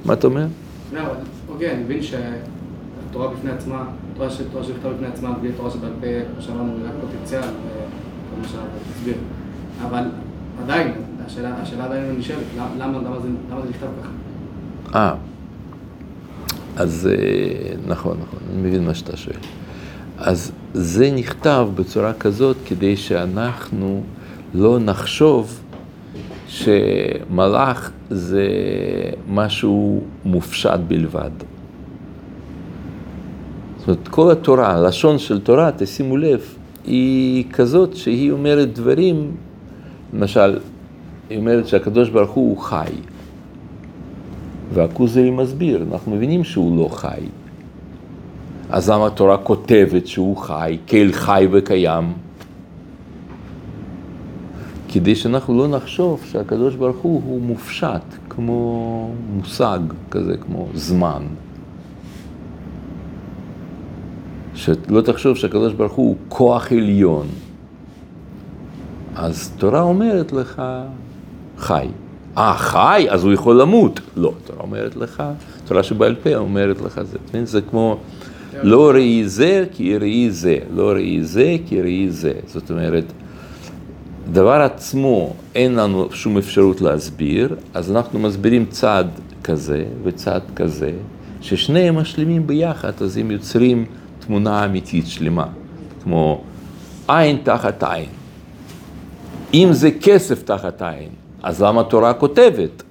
מה 0.05 0.13
אתה 0.13 0.27
אומר? 0.27 0.47
לא, 0.93 1.01
אוקיי, 1.49 1.71
אני 1.75 1.83
מבין 1.83 2.01
שהתורה 2.03 3.29
בפני 3.29 3.51
עצמה, 3.51 3.85
תורה 4.17 4.31
ש- 4.31 4.41
תורה 4.53 4.65
שנכתב 4.65 4.89
בפני 4.89 5.07
עצמה, 5.07 5.33
בלי 5.41 5.53
תורה 5.57 5.71
שבעל 5.71 5.91
פה, 6.01 6.07
כמו 6.33 6.43
שאמרנו, 6.43 6.73
רק 6.85 6.93
פוטנציאל, 7.01 7.41
וכל 7.41 8.41
מה 8.43 8.49
שאתה 8.49 8.59
תסביר. 8.95 9.15
אבל 9.89 10.05
עדיין, 10.63 10.93
השאלה 11.27 11.55
השאלה 11.63 11.85
עדיין 11.85 12.15
נשאלת, 12.19 12.39
למה- 12.57 12.69
למה 12.79 12.99
למה 12.99 13.21
זה 13.21 13.29
למה 13.51 13.61
זה 13.63 13.69
נכתב 13.71 13.87
ככה? 14.03 14.99
אה, 14.99 15.15
אז 16.77 17.09
אה, 17.13 17.17
נכון, 17.87 18.17
נכון, 18.23 18.39
אני 18.53 18.69
מבין 18.69 18.85
מה 18.85 18.95
שאתה 18.95 19.17
שואל. 19.17 19.37
אז 20.19 20.53
זה 20.75 21.11
נכתב 21.11 21.69
בצורה 21.75 22.13
כזאת 22.13 22.57
כדי 22.67 22.97
שאנחנו 22.97 24.03
לא 24.55 24.79
נחשוב 24.79 25.61
שמלאך 26.49 27.91
זה 28.11 28.49
משהו 29.29 30.01
מופשט 30.25 30.81
בלבד. 30.89 31.31
זאת 33.79 33.89
אומרת, 33.89 34.09
כל 34.09 34.31
התורה, 34.31 34.75
הלשון 34.75 35.19
של 35.19 35.41
תורה, 35.41 35.71
תשימו 35.77 36.17
לב, 36.17 36.57
היא 36.85 37.45
כזאת 37.53 37.97
שהיא 37.97 38.33
אומרת 38.33 38.73
דברים, 38.73 39.33
למשל, 40.15 40.59
היא 41.31 41.39
אומרת 41.39 41.67
שהקדוש 41.69 42.09
ברוך 42.09 42.31
הוא 42.31 42.59
חי. 42.59 42.93
והכוזרי 44.73 45.31
מסביר, 45.31 45.85
אנחנו 45.93 46.17
מבינים 46.17 46.45
שהוא 46.45 46.77
לא 46.77 46.89
חי. 46.89 47.21
אז 48.75 48.91
למה 48.91 49.07
התורה 49.07 49.37
כותבת 49.37 50.07
שהוא 50.07 50.37
חי, 50.37 50.79
כאל 50.87 51.13
חי 51.13 51.49
וקיים? 51.53 52.13
כדי 54.89 55.15
שאנחנו 55.15 55.59
לא 55.59 55.69
נחשוב 55.69 56.23
שהקדוש 56.31 56.75
ברוך 56.75 56.97
הוא 56.97 57.23
הוא 57.27 57.41
מופשט, 57.41 58.03
כמו 58.29 59.11
מושג 59.37 59.79
כזה, 60.11 60.37
כמו 60.37 60.69
זמן. 60.75 61.23
שלא 64.55 65.01
תחשוב 65.01 65.37
שהקדוש 65.37 65.73
ברוך 65.73 65.93
הוא 65.93 66.17
כוח 66.29 66.73
עליון. 66.73 67.27
אז 69.17 69.53
תורה 69.59 69.81
אומרת 69.81 70.33
לך, 70.33 70.63
חי. 71.59 71.87
אה, 72.37 72.55
חי? 72.57 73.07
אז 73.11 73.25
הוא 73.25 73.33
יכול 73.33 73.61
למות. 73.61 74.01
לא, 74.17 74.33
תורה 74.45 74.61
אומרת 74.63 74.97
לך, 74.97 75.23
תורה 75.65 75.83
שבעל 75.83 76.15
פה 76.15 76.37
אומרת 76.37 76.81
לך 76.81 77.01
זה. 77.03 77.19
זה 77.45 77.61
כמו, 77.61 77.99
לא 78.63 78.91
ראי 78.91 79.29
זה 79.29 79.65
כי 79.73 79.97
ראי 79.97 80.31
זה, 80.31 80.59
לא 80.75 80.91
ראי 80.93 81.25
זה 81.25 81.57
כי 81.67 81.81
ראי 81.81 82.11
זה. 82.11 82.33
זאת 82.47 82.71
אומרת, 82.71 83.05
דבר 84.33 84.61
עצמו 84.61 85.33
אין 85.55 85.75
לנו 85.75 86.09
שום 86.13 86.39
אפשרות 86.39 86.81
להסביר, 86.81 87.57
אז 87.75 87.91
אנחנו 87.91 88.19
מסבירים 88.19 88.67
צד 88.71 89.05
כזה 89.45 89.85
וצד 90.05 90.41
כזה, 90.57 90.93
ששניהם 91.41 91.95
משלימים 91.95 92.47
ביחד, 92.47 92.93
אז 93.01 93.17
הם 93.17 93.31
יוצרים 93.31 93.85
תמונה 94.19 94.65
אמיתית 94.65 95.07
שלמה, 95.07 95.47
כמו 96.03 96.45
עין 97.09 97.39
תחת 97.43 97.83
עין. 97.83 98.09
אם 99.55 99.69
זה 99.71 99.91
כסף 100.03 100.43
תחת 100.43 100.83
עין, 100.83 101.09
אז 101.43 101.63
למה 101.63 101.81
התורה 101.81 102.15
כותבת 102.15 102.83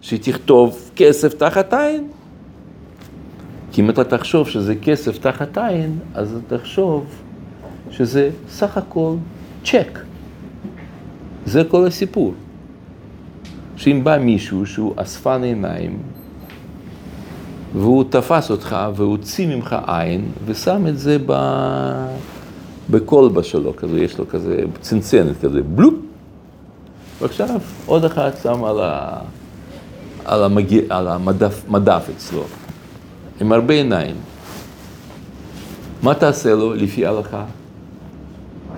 שתכתוב 0.00 0.90
כסף 0.96 1.34
תחת 1.34 1.74
עין? 1.74 2.08
כי 3.72 3.80
אם 3.80 3.90
אתה 3.90 4.04
תחשוב 4.04 4.48
שזה 4.48 4.74
כסף 4.74 5.18
תחת 5.18 5.58
עין, 5.58 5.98
אז 6.14 6.38
תחשוב 6.48 7.06
שזה 7.90 8.30
סך 8.48 8.76
הכל 8.76 9.14
צ'ק. 9.64 9.98
זה 11.46 11.64
כל 11.64 11.86
הסיפור. 11.86 12.34
שאם 13.76 14.00
בא 14.04 14.18
מישהו 14.18 14.66
שהוא 14.66 14.94
אספן 14.96 15.42
עיניים, 15.42 15.98
והוא 17.74 18.04
תפס 18.10 18.50
אותך 18.50 18.76
והוציא 18.96 19.56
ממך 19.56 19.76
עין, 19.86 20.28
ושם 20.46 20.86
את 20.86 20.98
זה 20.98 21.16
ב... 21.26 21.32
בכלבה 22.90 23.42
שלו, 23.42 23.76
כזה, 23.76 24.00
יש 24.00 24.18
לו 24.18 24.28
כזה 24.28 24.62
צנצנת 24.80 25.36
כזה, 25.42 25.62
בלופ. 25.62 25.94
ועכשיו 27.20 27.60
עוד 27.86 28.04
אחד 28.04 28.30
שם 28.42 28.64
על, 28.64 28.80
ה... 28.80 29.18
על, 30.24 30.44
המג... 30.44 30.80
על 30.88 31.08
המדף 31.08 31.62
מדף 31.68 32.08
אצלו, 32.16 32.44
עם 33.40 33.52
הרבה 33.52 33.74
עיניים. 33.74 34.16
מה 36.02 36.14
תעשה 36.14 36.54
לו 36.54 36.74
לפי 36.74 37.06
ההלכה? 37.06 37.44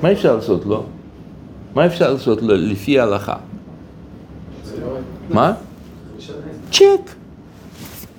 מה 0.02 0.12
אפשר 0.12 0.36
לעשות 0.36 0.66
לו? 0.66 0.84
מה 1.74 1.86
אפשר 1.86 2.12
לעשות 2.12 2.42
לו 2.42 2.54
לפי 2.54 3.00
ההלכה? 3.00 3.36
מה? 5.30 5.54
צ'ק. 6.72 7.10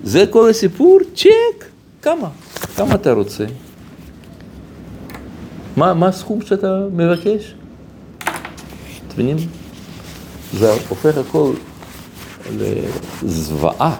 זה 0.04 0.24
כל 0.30 0.50
הסיפור? 0.50 0.98
צ'ק. 1.14 1.64
כמה? 2.02 2.28
כמה 2.76 2.94
אתה 2.94 3.12
רוצה? 3.12 3.44
מה, 5.76 6.08
הסכום 6.08 6.42
שאתה 6.42 6.80
מבקש? 6.92 7.54
אתם 8.18 8.32
מבינים? 9.12 9.36
זה 10.52 10.72
הופך 10.88 11.18
הכל 11.18 11.52
לזוועה, 13.22 13.96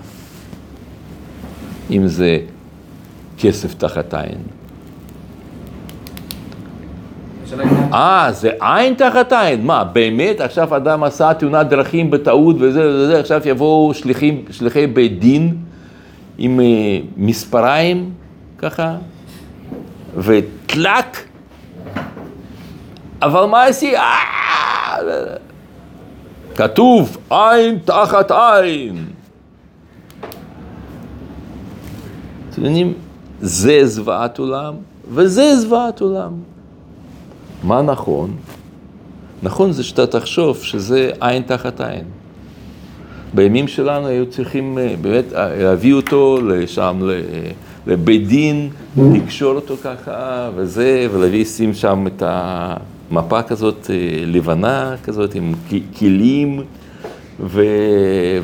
אם 1.91 2.07
זה 2.07 2.39
כסף 3.39 3.75
תחת 3.75 4.15
עין. 4.15 4.39
אה, 7.93 8.29
זה 8.33 8.51
עין 8.61 8.95
תחת 8.95 9.33
עין. 9.33 9.67
מה, 9.67 9.85
באמת? 9.85 10.41
עכשיו 10.41 10.77
אדם 10.77 11.05
עשה 11.05 11.35
תאונת 11.35 11.69
דרכים 11.69 12.11
בטעות 12.11 12.57
וזה 12.59 12.89
וזה, 12.89 13.21
עכשיו 13.21 13.41
יבואו 13.45 13.95
שליחים, 13.95 14.45
שליחי 14.51 14.87
בית 14.87 15.19
דין 15.19 15.57
עם 16.39 16.61
אה, 16.61 16.67
מספריים, 17.17 18.11
ככה, 18.59 18.97
וטלק. 20.17 21.29
אבל 23.23 23.45
מה 23.45 23.65
עשי? 23.65 23.97
אה! 23.97 24.15
כתוב 26.55 27.17
עין 27.31 27.79
תחת 27.85 28.31
עין. 28.31 29.05
אתם 32.55 32.63
מבינים? 32.63 32.93
זה 33.41 33.87
זוועת 33.87 34.39
עולם 34.39 34.75
וזה 35.11 35.57
זוועת 35.61 36.01
עולם. 36.01 36.33
מה 37.63 37.83
נכון? 37.83 38.31
נכון 39.43 39.73
זה 39.73 39.85
שאתה 39.85 40.07
תחשוב 40.07 40.57
שזה 40.63 41.11
עין 41.21 41.43
תחת 41.43 41.81
עין. 41.81 42.05
בימים 43.35 43.69
שלנו 43.69 44.07
היו 44.07 44.27
צריכים 44.31 44.79
אה, 44.79 44.95
באמת 45.01 45.33
אה, 45.33 45.63
להביא 45.63 45.95
אותו 45.95 46.39
לשם, 46.49 46.99
ל- 47.03 47.21
לבית 47.87 48.29
דין, 48.29 48.71
לקשור 49.15 49.55
אותו 49.55 49.75
ככה 49.85 50.51
וזה, 50.57 51.07
ולהביא, 51.13 51.45
שים 51.45 51.75
שם 51.75 52.07
את 52.07 52.23
המפה 52.27 53.43
כזאת 53.43 53.91
אה, 53.91 53.97
לבנה 54.27 54.95
כזאת 55.05 55.35
עם 55.35 55.53
כלים. 55.99 56.61
ו... 57.41 57.63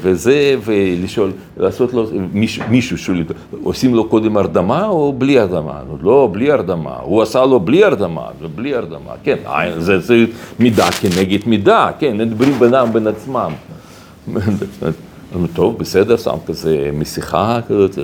וזה, 0.00 0.56
ולשאול, 0.64 1.32
לעשות 1.56 1.92
לו, 1.94 2.06
מישהו, 2.32 2.64
מישהו 2.70 2.98
שואל, 2.98 3.24
עושים 3.62 3.94
לו 3.94 4.08
קודם 4.08 4.36
הרדמה 4.36 4.86
או 4.86 5.12
בלי 5.18 5.38
הרדמה? 5.38 5.80
לא, 6.02 6.28
בלי 6.32 6.50
הרדמה. 6.52 6.96
הוא 7.02 7.22
עשה 7.22 7.44
לו 7.44 7.60
בלי 7.60 7.84
הרדמה, 7.84 8.26
זה 8.40 8.48
בלי 8.48 8.74
הרדמה, 8.74 9.12
כן, 9.24 9.36
זה, 9.78 9.98
זה 9.98 10.24
מידה 10.58 10.90
כנגד 11.00 11.48
מידה, 11.48 11.90
כן, 11.98 12.20
הם 12.20 12.28
מדברים 12.28 12.52
בינם 12.58 12.92
בין 12.92 13.06
עצמם. 13.06 13.52
טוב, 15.54 15.78
בסדר, 15.78 16.16
שם 16.16 16.36
כזה 16.46 16.90
מסיכה 16.92 17.60
כזאת, 17.68 17.98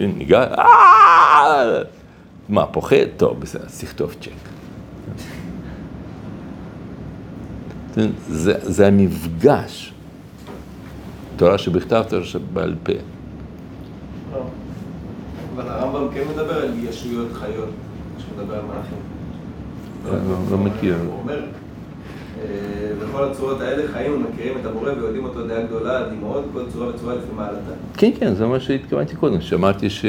ניגע, 0.00 0.44
"אה!" 0.58 1.82
מה, 2.48 2.66
פוחד? 2.66 2.96
טוב, 3.16 3.40
בסדר, 3.40 3.64
אז 3.66 3.80
תכתוב 3.80 4.14
צ'ק. 4.20 4.57
זה, 8.28 8.52
זה 8.62 8.86
המפגש, 8.86 9.92
תורה 11.36 11.58
שבכתב, 11.58 12.02
תורה 12.08 12.24
שבעל 12.24 12.74
פה. 12.82 12.92
לא. 14.32 14.44
אבל 15.56 15.68
הרמב"ם 15.68 16.14
כן 16.14 16.22
מדבר 16.32 16.62
על 16.62 16.70
ישויות 16.88 17.32
חיות, 17.32 17.68
כשהוא 18.18 18.30
מדבר 18.42 18.54
על 18.54 18.60
מלאכים. 18.64 18.98
לא- 20.28 20.50
לא 20.50 20.58
מכיר. 20.58 20.96
הוא 21.06 21.18
אומר, 21.22 21.40
אה, 22.42 22.44
בכל 23.02 23.24
הצורות 23.24 23.60
האלה 23.60 23.88
חיים 23.92 24.12
ומכירים 24.14 24.58
את 24.60 24.66
הבורא 24.66 24.90
ויודעים 24.92 25.24
אותו 25.24 25.46
דעה 25.46 25.62
גדולה, 25.62 26.08
דמעות, 26.08 26.44
כל 26.52 26.60
צורה 26.72 26.88
וצורה 26.88 27.14
לפי 27.14 27.26
מעלתה. 27.36 27.72
כן, 27.96 28.10
כן, 28.20 28.34
זה 28.34 28.46
מה 28.46 28.60
שהתכוונתי 28.60 29.16
קודם, 29.16 29.40
שאמרתי 29.40 29.90
ש... 29.90 30.04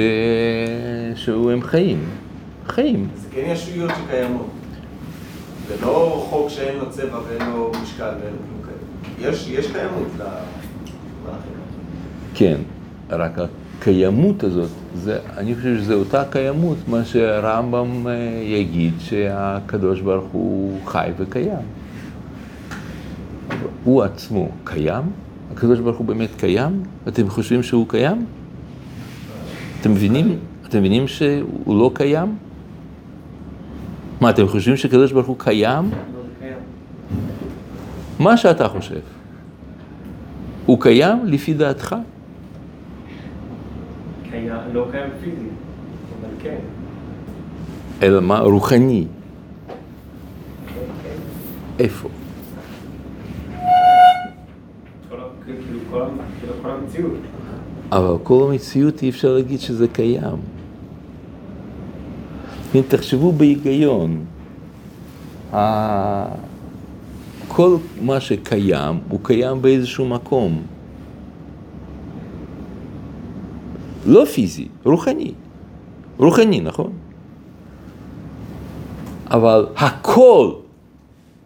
שהוא 1.15 1.51
הם 1.51 1.61
חיים, 1.61 1.99
חיים. 2.67 3.07
זה 3.15 3.27
כן 3.31 3.49
ישויות 3.53 3.91
שקיימות. 4.05 4.45
זה 5.69 5.75
לא 5.85 6.25
חוק 6.29 6.49
שאין 6.49 6.77
לו 6.77 6.89
צבע 6.89 7.19
ואין 7.27 7.51
לו 7.51 7.71
משקל 7.83 8.11
ואין 8.21 8.33
לו 8.33 8.63
כאלה. 8.63 9.31
יש, 9.31 9.47
קיימות 9.71 10.07
למלאכים. 10.17 11.53
כן, 12.33 12.57
רק 13.09 13.31
הקיימות 13.39 14.43
הזאת, 14.43 14.69
זה, 14.95 15.19
אני 15.37 15.55
חושב 15.55 15.77
שזו 15.77 15.93
אותה 15.93 16.23
קיימות, 16.29 16.77
מה 16.87 17.05
שהרמב"ם 17.05 18.07
אה, 18.07 18.13
יגיד 18.43 18.93
שהקדוש 18.99 20.01
ברוך 20.01 20.31
הוא 20.31 20.79
חי 20.85 21.09
וקיים. 21.17 21.65
הוא 23.83 24.03
עצמו 24.03 24.49
קיים? 24.63 25.03
הקדוש 25.51 25.79
ברוך 25.79 25.97
הוא 25.97 26.05
באמת 26.05 26.29
קיים? 26.37 26.83
אתם 27.07 27.29
חושבים 27.29 27.63
שהוא 27.63 27.85
קיים? 27.89 28.25
אתם 29.81 29.91
מבינים? 29.91 30.39
אתם 30.67 30.79
מבינים 30.79 31.07
שהוא 31.07 31.79
לא 31.79 31.91
קיים? 31.93 32.48
מה, 34.21 34.29
אתם 34.29 34.47
חושבים 34.47 34.77
שקדוש 34.77 35.11
ברוך 35.11 35.27
הוא 35.27 35.35
קיים? 35.39 35.89
מה 38.19 38.37
שאתה 38.37 38.67
חושב. 38.67 38.99
הוא 40.65 40.81
קיים 40.81 41.25
לפי 41.25 41.53
דעתך? 41.53 41.95
קיים, 44.31 44.53
לא 44.73 44.87
קיים 44.91 45.09
פיזי, 45.23 45.49
אבל 46.21 46.29
כן. 46.43 46.57
אלא 48.01 48.21
מה? 48.21 48.39
רוחני. 48.39 49.05
איפה? 51.79 52.09
כאילו 55.09 55.23
כאילו 55.45 56.51
כל 56.61 56.69
המציאות. 56.71 57.17
אבל 57.91 58.15
כל 58.23 58.47
המציאות 58.49 59.01
אי 59.01 59.09
אפשר 59.09 59.33
להגיד 59.33 59.59
שזה 59.59 59.87
קיים. 59.87 60.58
אם 62.75 62.81
תחשבו 62.87 63.31
בהיגיון, 63.31 64.25
כל 67.47 67.77
מה 68.01 68.19
שקיים, 68.19 68.99
הוא 69.09 69.19
קיים 69.23 69.61
באיזשהו 69.61 70.07
מקום. 70.07 70.61
לא 74.05 74.25
פיזי, 74.25 74.67
רוחני. 74.85 75.31
רוחני, 76.17 76.61
נכון? 76.61 76.91
אבל 79.31 79.65
הכל, 79.77 80.51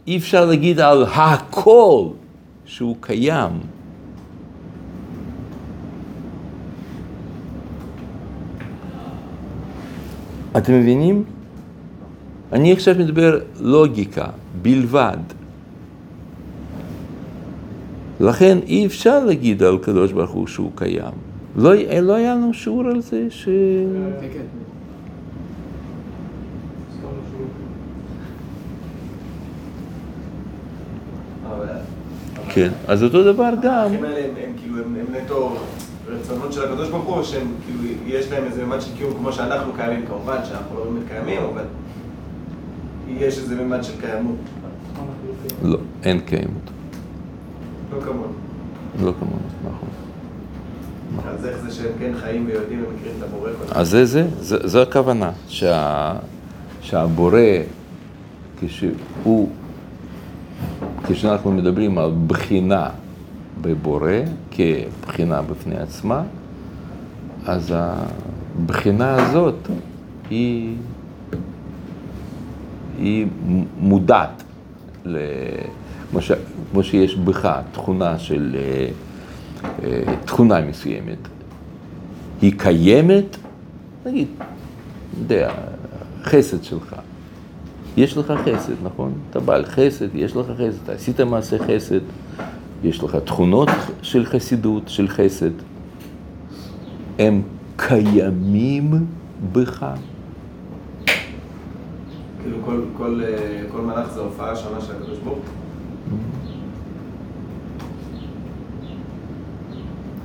אי 0.08 0.18
אפשר 0.18 0.46
להגיד 0.46 0.80
על 0.80 1.04
הכל 1.04 2.08
שהוא 2.66 2.96
קיים. 3.00 3.52
אתם 10.58 10.74
מבינים? 10.74 11.24
אני 12.52 12.72
עכשיו 12.72 12.96
מדבר 13.00 13.40
לוגיקה 13.60 14.26
בלבד. 14.62 15.18
לכן 18.20 18.58
אי 18.68 18.86
אפשר 18.86 19.26
להגיד 19.26 19.64
על 19.64 19.78
קדוש 19.78 20.12
ברוך 20.12 20.32
הוא 20.32 20.48
שהוא 20.48 20.72
קיים. 20.76 21.14
לא, 21.56 21.74
לא 22.02 22.14
היה 22.14 22.36
לנו 22.36 22.54
שיעור 22.54 22.84
על 22.88 23.02
זה 23.02 23.28
ש... 23.30 23.46
כן, 24.22 24.28
כן. 24.34 24.64
כן, 32.54 32.70
אז 32.88 33.04
אותו 33.04 33.34
דבר 33.34 33.50
גם. 33.62 33.74
הערכים 33.74 34.04
האלה 34.04 34.20
הם, 34.20 34.54
כאילו, 34.62 34.78
הם 34.78 35.06
נטו 35.24 35.56
רצונות 36.20 36.54
של 36.54 36.64
הקדוש 36.64 36.90
ברוך 36.90 37.06
הוא, 37.06 37.24
שהם 37.24 37.48
כאילו, 37.66 37.94
יש 38.06 38.32
להם 38.32 38.44
איזה 38.44 38.66
ממד 38.66 38.82
של 38.82 38.96
קיום 38.98 39.14
כמו 39.14 39.34
שאנחנו 39.34 39.74
קיימים, 39.74 40.06
כמובן 40.06 40.38
שאנחנו 40.46 40.78
לא 40.78 40.84
באמת 40.84 41.08
קיימים, 41.08 41.42
אבל 41.54 41.64
יש 43.08 43.38
איזה 43.38 43.56
ממד 43.56 43.84
של 43.84 44.02
קיימות, 44.02 44.36
לא, 45.64 45.78
אין 46.04 46.20
קיימות. 46.20 46.70
לא 47.94 48.02
כמונו. 48.02 48.34
לא 49.04 49.14
כמונו, 49.20 49.38
נכון. 49.66 49.90
אז 51.28 51.46
איך 51.46 51.58
זה 51.58 51.72
שהם 51.72 51.92
כן 52.00 52.12
חיים 52.20 52.46
ויודעים 52.48 52.84
ומכירים 52.90 53.16
את 53.18 53.24
הבורא 53.24 53.50
אז 53.72 53.90
זה 53.90 54.06
זה, 54.06 54.28
זה, 54.40 54.68
זו 54.68 54.82
הכוונה, 54.82 55.32
שה, 55.48 56.14
שהבורא, 56.82 57.40
כשהוא, 58.60 59.50
כשאנחנו 61.08 61.52
מדברים 61.52 61.98
על 61.98 62.12
בחינה 62.28 62.90
בבורא, 63.64 64.12
כבחינה 64.52 65.42
בפני 65.42 65.78
עצמה, 65.78 66.24
אז 67.46 67.74
הבחינה 67.76 69.16
הזאת 69.16 69.56
היא, 70.30 70.76
היא 73.00 73.28
מודעת, 73.80 74.44
כמו, 76.72 76.84
שיש 76.84 77.16
בך 77.16 77.60
תכונה 77.72 78.20
של, 78.20 78.56
אה, 78.56 78.88
אה, 79.84 80.16
תכונה 80.26 80.62
מסוימת, 80.62 81.28
היא 82.42 82.54
קיימת, 82.58 83.38
נגיד, 84.06 84.28
יודע, 85.20 85.52
חסד 86.24 86.64
שלך. 86.64 86.96
יש 87.98 88.18
לך 88.18 88.34
חסד, 88.46 88.74
נכון? 88.84 89.14
אתה 89.30 89.40
בעל 89.40 89.66
חסד, 89.66 90.16
יש 90.16 90.36
לך 90.36 90.46
חסד, 90.58 90.84
אתה 90.84 90.92
עשית 90.92 91.20
מעשה 91.20 91.58
חסד, 91.60 92.00
יש 92.84 93.04
לך 93.04 93.16
תכונות 93.16 93.70
של 94.02 94.26
חסידות, 94.26 94.84
של 94.88 95.08
חסד. 95.08 95.52
הם 97.20 97.42
קיימים 97.76 99.06
בך. 99.54 99.86
כאילו 102.42 102.58
כל, 102.66 102.82
כל, 102.98 103.22
אה, 103.24 103.64
כל 103.72 103.82
מלאך 103.82 104.14
זה 104.14 104.20
הופעה 104.20 104.56
שונה 104.56 104.82
של 104.82 104.92
הקדוש 104.92 105.18
ברוך 105.24 105.38
הוא. 105.38 106.18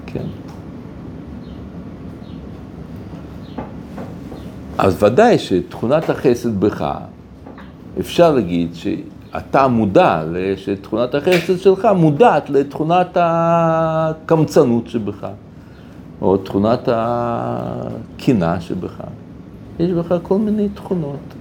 כן. 0.07 0.27
אז 4.79 5.03
ודאי 5.03 5.39
שתכונת 5.39 6.11
החסד 6.11 6.61
בך, 6.61 6.95
אפשר 8.01 8.35
להגיד 8.35 8.75
שאתה 9.39 9.69
מודע, 9.69 10.23
שתכונת 10.57 11.15
החסד 11.15 11.59
שלך 11.59 11.89
מודעת 11.97 12.51
לתכונת 12.51 13.17
הקמצנות 13.21 14.89
שבך, 14.89 15.27
או 16.23 16.37
תכונת 16.37 16.89
הקנאה 16.93 18.61
שבך. 18.61 19.01
יש 19.79 19.91
בך 19.91 20.15
כל 20.23 20.39
מיני 20.39 20.69
תכונות 20.69 21.35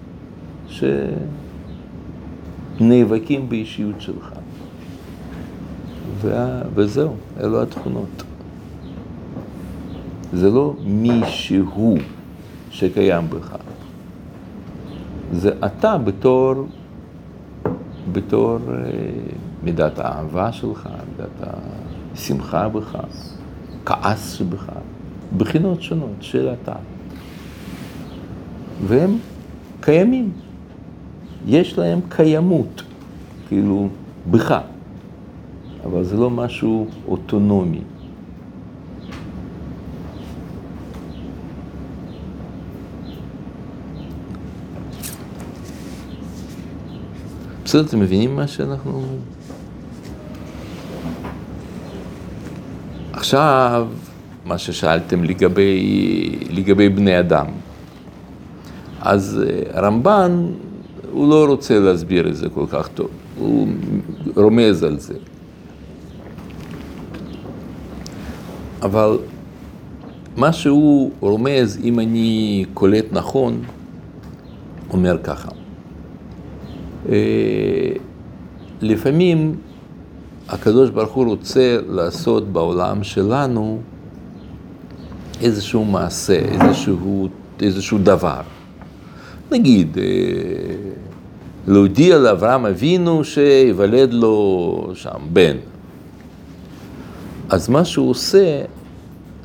שנאבקים 2.77 3.49
באישיות 3.49 4.01
שלך. 4.01 4.31
וה- 6.21 6.61
וזהו, 6.75 7.13
אלו 7.39 7.61
התכונות. 7.61 8.23
זה 10.33 10.49
לא 10.49 10.73
מישהו 10.85 11.95
שקיים 12.71 13.29
בך. 13.29 13.55
זה 15.31 15.51
אתה 15.65 15.97
בתור, 15.97 16.53
בתור 18.11 18.57
אה, 18.69 18.75
מידת 19.63 19.99
האהבה 19.99 20.51
שלך, 20.51 20.89
מידת 21.11 21.49
השמחה 22.15 22.69
בך, 22.69 22.97
כעס 23.85 24.33
שבך, 24.33 24.65
בחינות 25.37 25.81
שונות 25.81 26.15
של 26.19 26.53
אתה. 26.61 26.75
והם 28.87 29.17
קיימים. 29.81 30.31
יש 31.47 31.77
להם 31.77 31.99
קיימות, 32.09 32.83
כאילו, 33.47 33.87
בך. 34.31 34.59
אבל 35.85 36.03
זה 36.03 36.17
לא 36.17 36.29
משהו 36.29 36.87
אוטונומי. 37.07 37.81
בסדר, 47.67 47.81
אתם 47.81 47.99
מבינים 47.99 48.35
מה 48.35 48.47
שאנחנו 48.47 48.91
אומרים? 48.91 49.19
עכשיו, 53.13 53.87
מה 54.45 54.57
ששאלתם 54.57 55.23
לגבי, 55.23 56.39
לגבי 56.49 56.89
בני 56.89 57.19
אדם. 57.19 57.45
אז 59.01 59.43
אה, 59.47 59.79
הרמב"ן, 59.79 60.45
הוא 61.11 61.29
לא 61.29 61.45
רוצה 61.45 61.79
להסביר 61.79 62.27
את 62.27 62.35
זה 62.35 62.49
כל 62.49 62.65
כך 62.69 62.87
טוב, 62.87 63.09
הוא 63.37 63.67
רומז 64.35 64.83
על 64.83 64.99
זה. 64.99 65.13
אבל 68.81 69.17
מה 70.37 70.53
שהוא 70.53 71.11
רומז, 71.19 71.79
אם 71.83 71.99
אני 71.99 72.65
קולט 72.73 73.05
נכון, 73.11 73.61
אומר 74.89 75.17
ככה. 75.23 75.66
אה, 77.09 77.91
לפעמים 78.81 79.55
הקדוש 80.49 80.89
ברוך 80.89 81.13
הוא 81.13 81.25
רוצה 81.25 81.77
לעשות 81.89 82.47
בעולם 82.47 83.03
שלנו 83.03 83.81
איזשהו 85.41 85.85
מעשה, 85.85 86.39
איזשהו, 86.39 87.27
איזשהו 87.61 87.97
דבר. 87.97 88.41
נגיד, 89.51 89.97
אה, 89.97 90.03
להודיע 91.67 92.17
לאברהם 92.17 92.65
אבינו 92.65 93.23
שיוולד 93.23 94.13
לו 94.13 94.91
שם 94.93 95.19
בן. 95.33 95.57
אז 97.49 97.69
מה 97.69 97.85
שהוא 97.85 98.09
עושה, 98.09 98.61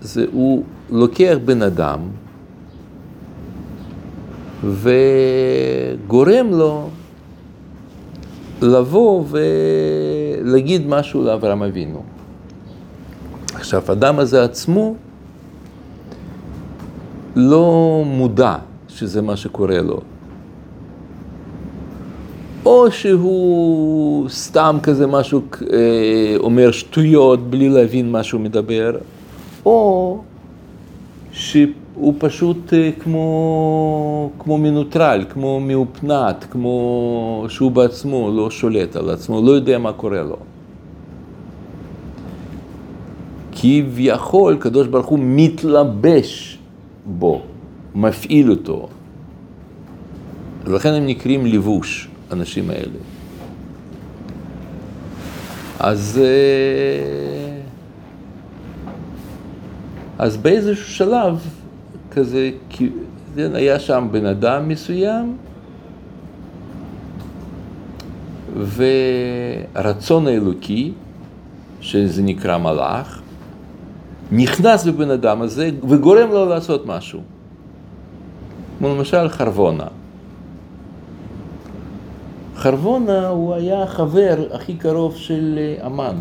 זה 0.00 0.26
הוא 0.32 0.64
לוקח 0.90 1.36
בן 1.44 1.62
אדם 1.62 1.98
וגורם 4.64 6.50
לו 6.50 6.90
לבוא 8.62 9.24
ולהגיד 9.28 10.86
משהו 10.86 11.22
לאברהם 11.24 11.62
אבינו. 11.62 12.02
עכשיו, 13.54 13.82
האדם 13.88 14.18
הזה 14.18 14.44
עצמו 14.44 14.94
לא 17.36 18.02
מודע 18.06 18.56
שזה 18.88 19.22
מה 19.22 19.36
שקורה 19.36 19.82
לו. 19.82 20.00
או 22.66 22.90
שהוא 22.90 24.28
סתם 24.28 24.78
כזה 24.82 25.06
משהו, 25.06 25.42
אה, 25.72 26.34
אומר 26.38 26.70
שטויות 26.70 27.50
בלי 27.50 27.68
להבין 27.68 28.12
מה 28.12 28.22
שהוא 28.22 28.40
מדבר, 28.40 28.96
או 29.66 30.20
שהוא 31.94 32.14
פשוט 32.18 32.72
אה, 32.72 32.90
כמו, 32.98 34.30
כמו 34.38 34.58
מנוטרל, 34.58 35.24
כמו 35.28 35.60
מאופנת, 35.60 36.44
כמו 36.50 37.46
שהוא 37.48 37.70
בעצמו 37.70 38.30
לא 38.36 38.50
שולט 38.50 38.96
על 38.96 39.10
עצמו, 39.10 39.42
לא 39.42 39.50
יודע 39.50 39.78
מה 39.78 39.92
קורה 39.92 40.22
לו. 40.22 40.36
כביכול, 43.52 44.56
קדוש 44.56 44.86
ברוך 44.86 45.06
הוא 45.06 45.18
מתלבש 45.22 46.58
בו, 47.06 47.42
מפעיל 47.94 48.50
אותו. 48.50 48.88
ולכן 50.64 50.92
הם 50.92 51.06
נקראים 51.06 51.46
לבוש, 51.46 52.08
האנשים 52.30 52.70
האלה. 52.70 52.98
אז, 55.78 56.20
אה, 56.22 57.60
אז 60.18 60.36
באיזשהו 60.36 60.86
שלב, 60.86 61.61
כזה, 62.12 62.50
היה 63.36 63.80
שם 63.80 64.08
בן 64.10 64.26
אדם 64.26 64.68
מסוים, 64.68 65.36
ורצון 69.74 70.26
האלוקי, 70.26 70.92
שזה 71.80 72.22
נקרא 72.22 72.58
מלאך, 72.58 73.22
נכנס 74.32 74.86
בבן 74.86 75.10
אדם 75.10 75.42
הזה 75.42 75.70
וגורם 75.88 76.30
לו 76.30 76.46
לעשות 76.46 76.86
משהו. 76.86 77.20
כמו 78.78 78.88
למשל 78.88 79.28
חרבונה. 79.28 79.86
חרבונה 82.56 83.28
הוא 83.28 83.54
היה 83.54 83.82
החבר 83.82 84.36
הכי 84.52 84.74
קרוב 84.74 85.16
של 85.16 85.58
אה, 85.58 85.86
אמן. 85.86 86.16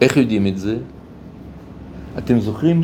איך 0.00 0.16
יודעים 0.16 0.46
את 0.46 0.58
זה? 0.58 0.76
אתם 2.18 2.40
זוכרים 2.40 2.80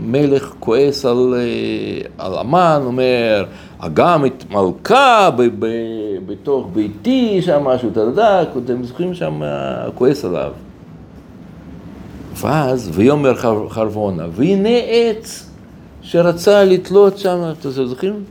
שמלך 0.00 0.54
כועס 0.60 1.04
על, 1.04 1.34
אה, 1.36 2.00
על 2.18 2.34
אמן, 2.34 2.82
אומר, 2.84 3.44
אגם 3.78 4.26
את 4.26 4.44
מלכה 4.50 5.30
ב, 5.36 5.42
ב, 5.58 5.66
בתוך 6.26 6.68
ביתי, 6.72 7.42
שם 7.42 7.64
משהו, 7.64 7.88
אתה 7.90 8.00
יודע, 8.00 8.42
אתם 8.42 8.84
זוכרים 8.84 9.14
שם 9.14 9.42
כועס 9.94 10.24
עליו. 10.24 10.52
ואז, 12.36 12.90
ויאמר 12.92 13.34
חר, 13.34 13.68
חרבונה, 13.68 14.26
והנה 14.32 14.68
עץ 14.68 15.50
שרצה 16.02 16.64
לתלות 16.64 17.18
שם, 17.18 17.52
אתם 17.60 17.70
זוכרים? 17.70 18.24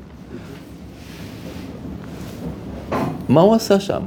מה 3.30 3.42
הוא 3.42 3.56
עשה 3.56 3.80
שם? 3.80 4.02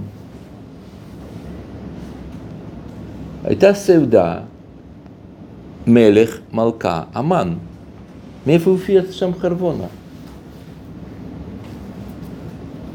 הייתה 3.45 3.75
סעודה, 3.75 4.39
מלך, 5.87 6.39
מלכה, 6.53 7.03
אמן. 7.19 7.55
מאיפה 8.47 8.71
הופיע 8.71 9.03
שם 9.11 9.31
חרבונה? 9.39 9.85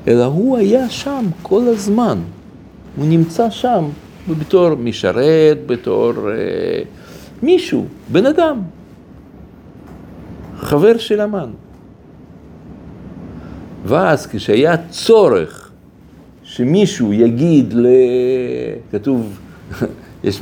אלא 0.07 0.25
הוא 0.25 0.57
היה 0.57 0.89
שם 0.89 1.25
כל 1.41 1.63
הזמן. 1.67 2.19
הוא 2.95 3.05
נמצא 3.05 3.49
שם 3.49 3.85
בתור 4.39 4.75
משרת, 4.75 5.57
בתור 5.65 6.13
אה, 6.31 6.81
מישהו, 7.43 7.85
בן 8.11 8.25
אדם, 8.25 8.61
חבר 10.57 10.97
של 10.97 11.21
אמן. 11.21 11.49
ואז 13.85 14.27
כשהיה 14.27 14.75
צורך 14.89 15.71
שמישהו 16.43 17.13
יגיד 17.13 17.73
ל... 17.73 17.87
כתוב, 18.91 19.39
יש, 20.23 20.41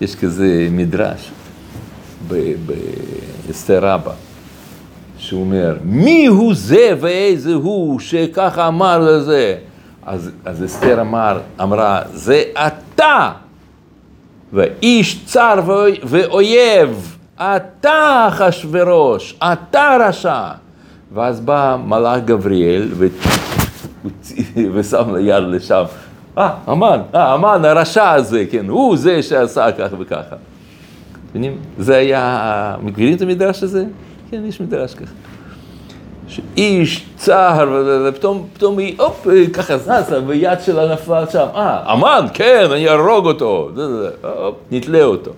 יש 0.00 0.16
כזה 0.16 0.68
מדרש 0.70 1.30
באסתר 3.46 3.86
רבה. 3.86 4.12
שהוא 5.18 5.40
אומר, 5.40 5.76
מי 5.84 6.26
הוא 6.26 6.54
זה 6.54 6.94
ואיזה 7.00 7.54
הוא 7.54 8.00
שככה 8.00 8.68
אמר 8.68 8.98
לזה? 8.98 9.56
אז, 10.06 10.30
אז 10.44 10.64
אסתר 10.64 11.00
אמר, 11.00 11.40
אמרה, 11.62 12.02
זה 12.12 12.42
אתה, 12.54 13.32
ואיש 14.52 15.24
צר 15.24 15.60
ואויב, 16.02 17.16
אתה 17.36 18.28
אחשורוש, 18.28 19.36
אתה 19.42 19.96
רשע. 20.00 20.48
ואז 21.14 21.40
בא 21.40 21.76
מלאך 21.86 22.20
גבריאל 22.24 22.88
ו... 22.94 23.06
ושם 24.74 25.14
ליד 25.14 25.42
לשם, 25.42 25.84
אה, 26.38 26.50
המן, 26.66 27.00
אה, 27.14 27.32
המן 27.32 27.64
הרשע 27.64 28.10
הזה, 28.10 28.44
כן, 28.50 28.68
הוא 28.68 28.96
זה 28.96 29.22
שעשה 29.22 29.72
ככה 29.72 29.96
וככה. 29.98 30.36
מבינים? 31.34 31.58
זה 31.78 31.96
היה, 31.96 32.76
מכירים 32.82 33.16
את 33.16 33.22
המדרש 33.22 33.62
הזה? 33.62 33.84
כן, 34.30 34.42
יש 34.44 34.60
מדרש 34.60 34.94
ככה. 34.94 35.12
שאיש 36.28 37.06
צהר, 37.16 37.82
ופתאום 38.08 38.46
פתאום 38.52 38.78
היא, 38.78 38.94
הופ, 38.98 39.26
ככה 39.52 39.78
זזה, 39.78 40.20
ויד 40.26 40.60
שלה 40.60 40.92
נפלה 40.92 41.30
שם. 41.30 41.46
אה, 41.54 41.92
אמן, 41.92 42.26
כן, 42.34 42.66
אני 42.72 42.88
אהרוג 42.88 43.26
אותו. 43.26 43.70
הופ, 44.22 44.54
נתלה 44.70 45.02
אותו. 45.02 45.30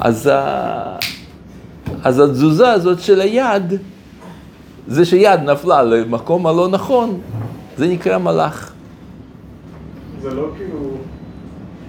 אז, 0.00 0.30
אז 2.02 2.18
התזוזה 2.18 2.72
הזאת 2.72 3.00
של 3.00 3.20
היד, 3.20 3.72
זה 4.86 5.04
שיד 5.04 5.40
נפלה 5.40 5.82
למקום 5.82 6.46
הלא 6.46 6.68
נכון, 6.68 7.20
זה 7.76 7.86
נקרא 7.86 8.18
מלאך. 8.18 8.72
זה 10.22 10.34
לא 10.34 10.46
כאילו... 10.56 10.91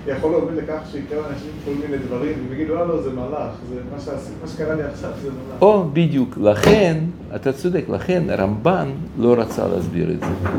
יכול 0.07 0.31
להוביל 0.31 0.57
לכך 0.57 0.79
שיקרה 0.91 1.27
אנשים 1.29 1.49
כל 1.65 1.71
מיני 1.71 1.97
דברים, 1.97 2.33
ויגידו, 2.49 2.75
לא, 2.75 2.87
לא, 2.87 3.01
זה 3.01 3.11
מלאך, 3.11 3.51
זה 3.69 3.75
מה, 3.95 3.99
שעשית, 3.99 4.33
מה 4.41 4.47
שקרה 4.47 4.75
לי 4.75 4.83
עכשיו 4.83 5.11
זה 5.21 5.29
מלאך. 5.29 5.61
או, 5.61 5.89
בדיוק. 5.93 6.37
לכן, 6.41 6.97
אתה 7.35 7.53
צודק, 7.53 7.83
לכן 7.89 8.23
הרמב"ן 8.29 8.89
לא 9.19 9.35
רצה 9.37 9.67
להסביר 9.67 10.11
את 10.11 10.19
זה. 10.19 10.49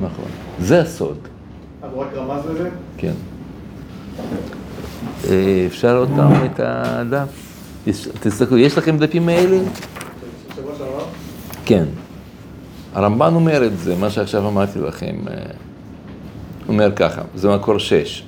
נכון. 0.00 0.28
זה 0.60 0.80
הסוד. 0.80 1.18
אז 1.82 1.90
הוא 1.92 2.02
רק 2.02 2.08
רמז 2.14 2.46
לזה? 2.50 2.70
כן. 2.96 3.12
אה, 5.28 5.64
אפשר 5.66 5.98
עוד 5.98 6.08
פעם 6.16 6.44
את 6.44 6.60
הדף? 6.60 7.54
תסתכלו, 8.20 8.58
יש 8.58 8.78
לכם 8.78 8.98
דפים 8.98 9.28
האלה? 9.28 9.58
כן. 11.64 11.84
הרמב"ן 12.94 13.34
אומר 13.34 13.66
את 13.66 13.78
זה, 13.78 13.96
מה 13.96 14.10
שעכשיו 14.10 14.48
אמרתי 14.48 14.78
לכם. 14.78 15.16
אה, 16.68 16.72
אומר 16.72 16.92
ככה, 16.96 17.22
זה 17.34 17.48
מקור 17.48 17.78
שש. 17.78 18.24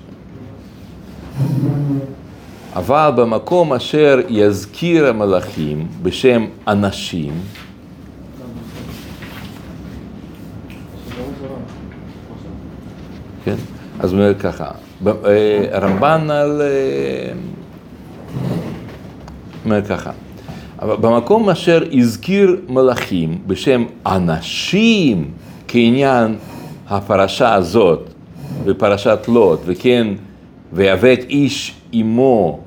אבל 2.75 3.11
במקום 3.17 3.73
אשר 3.73 4.21
יזכיר 4.29 5.07
המלאכים 5.07 5.87
בשם 6.03 6.45
אנשים, 6.69 7.33
כן? 13.45 13.55
אז 14.01 14.13
הוא 14.13 14.21
אומר 14.21 14.35
ככה, 14.35 14.71
הרמב"ן 15.73 16.31
על... 16.31 16.63
אומר 19.65 19.83
ככה, 19.85 20.11
אבל 20.83 20.97
במקום 20.97 21.51
אשר 21.51 21.83
הזכיר 21.93 22.57
מלאכים 22.69 23.39
בשם 23.47 23.85
אנשים 24.07 25.31
כעניין 25.69 26.37
הפרשה 26.89 27.55
הזאת, 27.55 28.15
בפרשת 28.65 29.19
לוט, 29.29 29.61
וכן, 29.67 30.07
ויאבק 30.73 31.21
איש 31.29 31.75
עמו, 31.93 32.61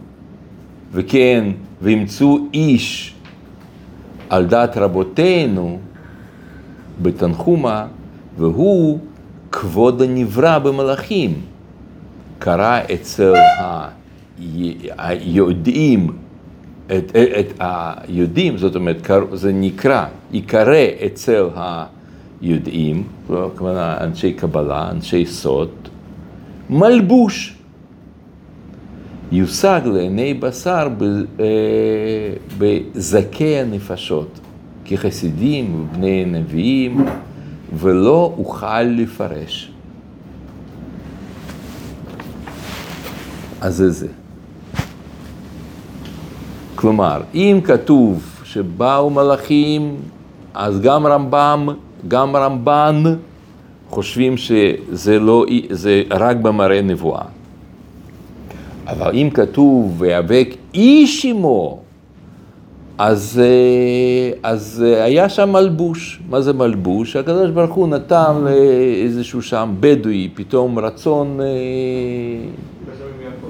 וכן, 0.92 1.46
וימצאו 1.82 2.38
איש 2.54 3.16
על 4.30 4.46
דעת 4.46 4.78
רבותינו 4.78 5.80
בתנחומה, 7.02 7.88
והוא 8.38 9.00
כבוד 9.52 10.02
הנברא 10.02 10.60
במלאכים. 10.60 11.42
קרה 12.40 12.82
אצל 12.94 13.34
היודעים 14.98 16.12
את, 16.88 17.12
את 17.40 17.54
היודעים, 17.60 18.58
זאת 18.58 18.76
אומרת, 18.76 19.10
זה 19.34 19.52
נקרא, 19.54 20.06
ייקרא 20.32 20.86
אצל 21.06 21.50
היודעים, 22.42 23.04
כלומר 23.28 23.98
אנשי 24.02 24.34
קבלה, 24.34 24.92
אנשי 24.92 25.26
סוד, 25.26 25.70
מלבוש. 26.70 27.56
יושג 29.32 29.82
לעיני 29.86 30.34
בשר 30.34 30.88
אה, 31.40 31.46
בזכי 32.58 33.58
הנפשות, 33.58 34.40
כחסידים 34.86 35.76
ובני 35.82 36.26
נביאים, 36.26 37.06
ולא 37.74 38.34
אוכל 38.38 38.82
לפרש. 38.82 39.72
אז 43.62 43.76
זה 43.76 43.90
זה. 43.92 44.08
כלומר, 46.76 47.22
אם 47.34 47.60
כתוב 47.64 48.42
שבאו 48.44 49.10
מלאכים, 49.10 49.96
אז 50.54 50.82
גם 50.82 51.08
רמב"ם, 51.08 51.70
גם 52.08 52.36
רמב"ן 52.36 53.04
חושבים 53.90 54.38
שזה 54.38 55.20
לא, 55.20 55.46
זה 55.70 56.04
רק 56.12 56.38
במראה 56.38 56.82
נבואה. 56.82 57.24
אבל 58.88 59.16
אם 59.16 59.30
כתוב 59.34 59.96
ויאבק 59.98 60.56
איש 60.74 61.26
עמו, 61.26 61.80
אז, 62.98 63.42
אה, 63.44 64.32
אז 64.44 64.86
אה, 64.88 65.04
היה 65.04 65.30
שם 65.30 65.50
מלבוש. 65.52 66.20
מה 66.30 66.42
זה 66.42 66.54
מלבוש? 66.54 67.16
הקדוש 67.16 67.52
ברוך 67.52 67.74
הוא 67.76 67.88
נתן 67.88 68.36
לאיזשהו 68.44 69.42
שם 69.42 69.76
בדואי 69.80 70.30
פתאום 70.34 70.80
רצון, 70.80 71.40
אה. 71.42 71.46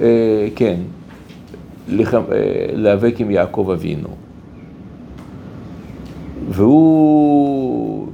אה, 0.01 0.47
כן, 0.55 0.75
אה, 1.89 2.15
להיאבק 2.73 3.15
עם 3.19 3.31
יעקב 3.31 3.69
אבינו. 3.73 4.09
והוא 6.49 7.18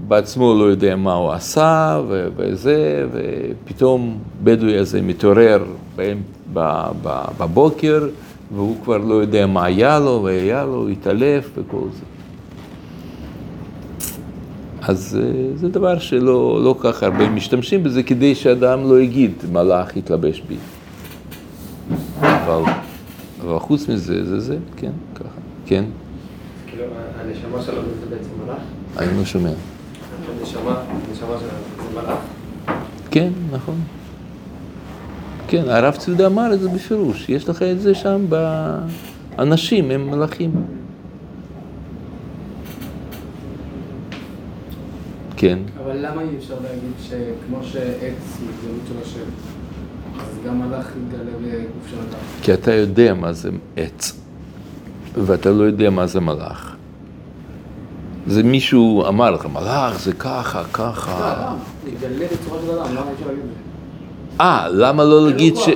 בעצמו 0.07 0.53
לא 0.59 0.63
יודע 0.63 0.95
מה 0.95 1.13
הוא 1.13 1.31
עשה 1.31 2.01
ו- 2.07 2.27
וזה, 2.35 3.05
ופתאום 3.11 4.17
בדואי 4.43 4.77
הזה 4.77 5.01
מתעורר 5.01 5.63
בבוקר, 7.37 8.07
והוא 8.55 8.75
כבר 8.83 8.97
לא 8.97 9.13
יודע 9.13 9.47
מה 9.47 9.65
היה 9.65 9.99
לו, 9.99 10.21
והיה 10.23 10.65
לו, 10.65 10.87
התעלף 10.87 11.49
וכל 11.55 11.87
זה. 11.93 12.05
אז 14.81 15.19
אה, 15.21 15.57
זה 15.57 15.69
דבר 15.69 15.99
שלא 15.99 16.59
לא 16.63 16.75
כך 16.79 17.03
הרבה 17.03 17.29
משתמשים 17.29 17.83
בזה 17.83 18.03
כדי 18.03 18.35
שאדם 18.35 18.89
לא 18.89 19.01
יגיד, 19.01 19.31
מלאך 19.51 19.97
התלבש 19.97 20.41
בי. 20.47 20.55
אבל, 22.19 22.61
אבל 23.41 23.59
חוץ 23.59 23.89
מזה, 23.89 24.25
זה 24.25 24.39
זה, 24.39 24.57
כן, 24.77 24.91
ככה, 25.15 25.23
כן, 25.65 25.85
כאילו, 26.67 26.83
הנשמה 27.19 27.61
שלנו 27.61 27.87
זה 27.99 28.15
בעצם 28.15 28.29
מלאך? 28.45 28.59
אני 28.97 29.17
לא 29.17 29.25
שומע. 29.25 29.74
הנשמה, 30.55 30.81
הנשמה 31.09 31.35
שלנו 31.39 31.89
זה 31.89 32.01
מלאך? 32.01 32.19
כן, 33.11 33.29
נכון. 33.51 33.75
כן, 35.47 35.63
הרב 35.67 35.95
צבי 35.95 36.25
אמר 36.25 36.53
את 36.53 36.59
זה 36.59 36.69
בפירוש, 36.69 37.29
יש 37.29 37.49
לך 37.49 37.61
את 37.61 37.81
זה 37.81 37.95
שם, 37.95 38.25
ב... 38.29 38.35
אנשים 39.39 39.91
הם 39.91 40.11
מלאכים. 40.11 40.51
כן, 45.37 45.59
אבל 45.83 45.97
למה 45.97 46.21
אי 46.21 46.27
אפשר 46.37 46.55
להגיד 46.63 46.91
שכמו 47.03 47.63
שעץ 47.63 48.39
הוא 48.41 48.49
התגלות 48.49 48.81
של 48.87 48.93
השם, 49.01 49.29
אז 50.19 50.39
גם 50.45 50.59
מלאך 50.59 50.87
יתגלה 50.87 51.31
בגוף 51.41 51.89
של 51.89 51.97
אדם? 51.97 52.19
כי 52.41 52.53
אתה 52.53 52.73
יודע 52.73 53.13
מה 53.13 53.33
זה 53.33 53.49
עץ, 53.77 54.19
ואתה 55.25 55.49
לא 55.49 55.63
יודע 55.63 55.89
מה 55.89 56.07
זה 56.07 56.19
מלאך. 56.19 56.74
זה 58.27 58.43
מישהו 58.43 59.07
אמר 59.07 59.31
לך, 59.31 59.45
מלאך 59.45 59.99
זה 59.99 60.13
ככה, 60.13 60.63
זה 60.63 60.69
ככה. 60.73 61.33
אדם, 61.33 61.55
יתגלה 61.87 62.25
בצורה 62.33 62.59
של 62.65 62.71
אדם, 62.71 62.91
למה 62.95 63.07
אי 63.09 63.13
אפשר 63.13 63.25
להגיד 63.27 63.43
את 63.43 63.49
זה? 64.37 64.43
אה, 64.43 64.67
למה 64.69 65.03
לא 65.03 65.27
להגיד 65.27 65.53
אין 65.55 65.61
ש... 65.63 65.67
הוא. 65.67 65.75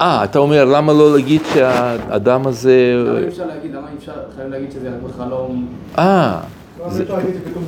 אה, 0.00 0.24
אתה 0.24 0.38
אומר, 0.38 0.64
למה 0.64 0.92
לא 0.92 1.14
להגיד 1.16 1.42
שהאדם 1.54 2.46
הזה... 2.46 3.04
למה 3.06 3.18
אי 3.18 3.28
אפשר 3.28 3.46
להגיד, 3.46 3.74
למה 3.74 3.88
אי 3.90 3.96
אפשר, 3.98 4.12
חייבים 4.36 4.52
להגיד 4.52 4.72
שזה 4.72 4.90
בחלום? 5.08 5.66
אה, 5.98 6.40
לא, 6.78 6.88
זה- 6.90 6.96
אני 6.96 7.02
אפשר 7.04 7.16
להגיד 7.16 7.34
שפתאום 7.44 7.64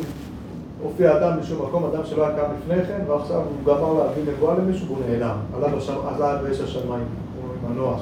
הופיע 0.83 1.17
אדם 1.17 1.41
בשום 1.41 1.63
מקום, 1.69 1.85
אדם 1.85 2.01
שלא 2.05 2.27
היה 2.27 2.37
קם 2.37 2.43
לפני 2.63 2.85
כן, 2.85 3.01
ועכשיו 3.11 3.37
הוא 3.37 3.45
גמר 3.75 3.93
להביא 3.93 4.33
נבואה 4.33 4.55
למישהו 4.59 4.87
והוא 4.87 4.99
נעלם. 5.11 5.37
עלה 5.57 5.69
השמיים, 6.65 7.05
עם 7.65 7.73
מנוע. 7.73 7.97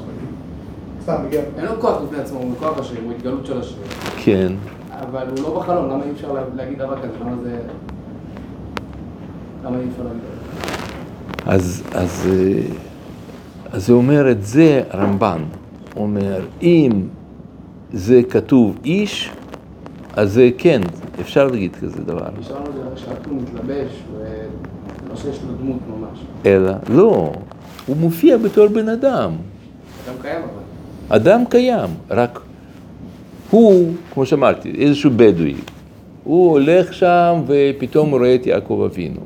סתם. 1.05 1.17
אין 1.59 1.65
לו 1.65 1.81
כוח 1.81 2.03
בפני 2.03 2.19
עצמו, 2.19 2.39
הוא 2.39 2.51
מכוח 2.51 2.79
השם, 2.79 3.05
הוא 3.05 3.13
התגלות 3.13 3.47
של 3.47 3.61
השם. 3.61 3.77
כן. 4.25 4.53
אבל 4.91 5.27
הוא 5.29 5.39
לא 5.43 5.61
בחלום, 5.61 5.91
למה 5.91 6.05
אי 6.05 6.11
אפשר 6.11 6.33
לה- 6.33 6.43
להגיד 6.57 6.79
דבר 6.79 6.97
כזה? 6.99 7.13
למה 7.21 7.33
זה... 7.43 7.59
למה 9.65 9.77
אי 9.79 9.89
אפשר 9.93 10.03
להגיד? 10.03 10.21
אז, 11.47 11.83
אז, 11.95 12.29
אה, 12.33 12.61
אז 13.73 13.87
זה 13.87 13.93
אומר 13.93 14.31
את 14.31 14.45
זה 14.45 14.83
רמב"ן. 14.95 15.43
הוא 15.95 16.03
אומר, 16.03 16.41
אם 16.63 16.91
זה 17.93 18.21
כתוב 18.31 18.79
איש, 18.85 19.31
אז 20.17 20.33
זה 20.33 20.51
כן, 20.59 20.81
אפשר 21.21 21.47
להגיד 21.47 21.77
כזה 21.77 22.03
דבר. 22.05 22.27
נשארנו 22.41 22.67
זה 22.73 22.97
שהכלום 22.97 23.39
מתלבש, 23.39 23.93
ולא 24.19 25.17
שיש 25.17 25.41
לו 25.49 25.55
דמות 25.61 25.79
ממש. 25.89 26.19
אלא, 26.47 26.73
לא, 26.89 27.33
הוא 27.87 27.97
מופיע 27.97 28.37
בתור 28.37 28.67
בן 28.69 28.89
אדם. 28.89 29.31
גם 30.09 30.15
קיים 30.23 30.37
אבל. 30.43 30.64
אדם 31.09 31.45
קיים, 31.51 31.91
רק 32.11 32.41
הוא, 33.51 33.93
כמו 34.15 34.27
שאמרתי, 34.27 34.73
איזשהו 34.79 35.11
בדואי. 35.17 35.55
הוא 36.25 36.51
הולך 36.51 36.95
שם 36.95 37.43
ופתאום 37.47 38.11
הוא 38.11 38.19
רואה 38.19 38.35
את 38.35 38.47
יעקב 38.47 38.89
אבינו. 38.93 39.21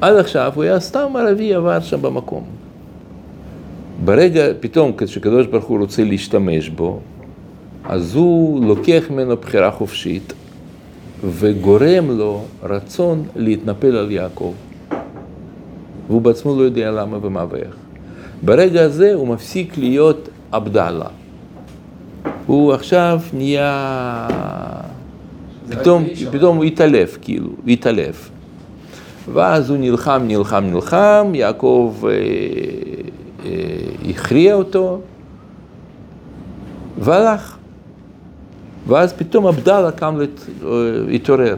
עד 0.00 0.16
עכשיו 0.16 0.52
הוא 0.54 0.64
היה 0.64 0.80
סתם 0.80 1.16
ערבי 1.16 1.54
עבר 1.54 1.80
שם 1.80 2.02
במקום. 2.02 2.44
ברגע, 4.04 4.44
פתאום 4.60 4.92
כשקדוש 4.98 5.46
ברוך 5.46 5.64
הוא 5.64 5.78
רוצה 5.78 6.04
להשתמש 6.04 6.68
בו, 6.68 7.00
אז 7.84 8.14
הוא 8.14 8.64
לוקח 8.64 9.04
ממנו 9.10 9.36
בחירה 9.36 9.70
חופשית 9.70 10.32
וגורם 11.24 12.18
לו 12.18 12.44
רצון 12.62 13.24
להתנפל 13.36 13.96
על 13.96 14.10
יעקב. 14.10 14.52
והוא 16.06 16.22
בעצמו 16.22 16.56
לא 16.56 16.62
יודע 16.62 16.90
למה 16.90 17.18
ומה 17.22 17.44
ואיך. 17.50 17.85
ברגע 18.46 18.82
הזה 18.82 19.14
הוא 19.14 19.28
מפסיק 19.28 19.78
להיות 19.78 20.28
עבדאללה. 20.52 21.06
הוא 22.46 22.72
עכשיו 22.72 23.20
נהיה... 23.32 24.28
פתאום, 25.70 26.04
פתאום 26.32 26.56
הוא 26.56 26.64
התעלף, 26.64 27.18
כאילו, 27.22 27.50
התעלף. 27.66 28.30
ואז 29.32 29.70
הוא 29.70 29.78
נלחם, 29.78 30.22
נלחם, 30.26 30.64
נלחם, 30.64 31.32
יעקב 31.34 31.94
אה, 32.04 32.10
אה, 33.44 33.50
הכריע 34.10 34.54
אותו, 34.54 35.00
והלך. 36.98 37.56
ואז 38.86 39.12
פתאום 39.12 39.46
עבדאללה 39.46 39.90
קם, 39.90 40.16
לת... 40.20 40.40
אה, 40.64 40.70
התעורר 41.14 41.56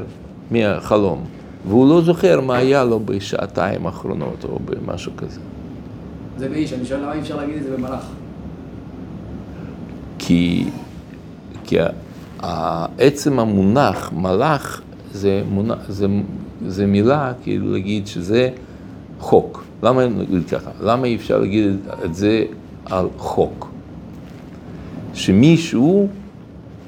מהחלום, 0.50 1.24
והוא 1.68 1.88
לא 1.88 2.00
זוכר 2.02 2.40
מה 2.40 2.56
היה 2.56 2.84
לו 2.84 3.00
בשעתיים 3.00 3.86
האחרונות 3.86 4.44
או 4.44 4.58
במשהו 4.64 5.12
כזה. 5.16 5.40
זה 6.38 6.48
באיש, 6.48 6.72
אני 6.72 6.84
שואל 6.84 7.00
למה 7.00 7.12
אי 7.12 7.20
אפשר 7.20 7.36
להגיד 7.36 7.56
את 7.56 7.62
זה 7.62 7.76
במלאך? 7.76 8.06
כי, 10.18 10.64
כי 11.64 11.76
עצם 12.98 13.38
המונח 13.38 14.12
מלאך 14.12 14.82
זה, 15.12 15.42
מונח, 15.50 15.78
זה, 15.88 16.06
זה 16.66 16.86
מילה 16.86 17.32
כאילו 17.42 17.72
להגיד 17.72 18.06
שזה 18.06 18.50
חוק. 19.20 19.64
למה 19.82 20.06
נגיד 20.06 20.48
ככה? 20.48 20.70
למה 20.82 21.06
אי 21.06 21.16
אפשר 21.16 21.38
להגיד 21.38 21.76
את 22.04 22.14
זה 22.14 22.44
על 22.84 23.06
חוק? 23.16 23.70
שמישהו, 25.14 26.08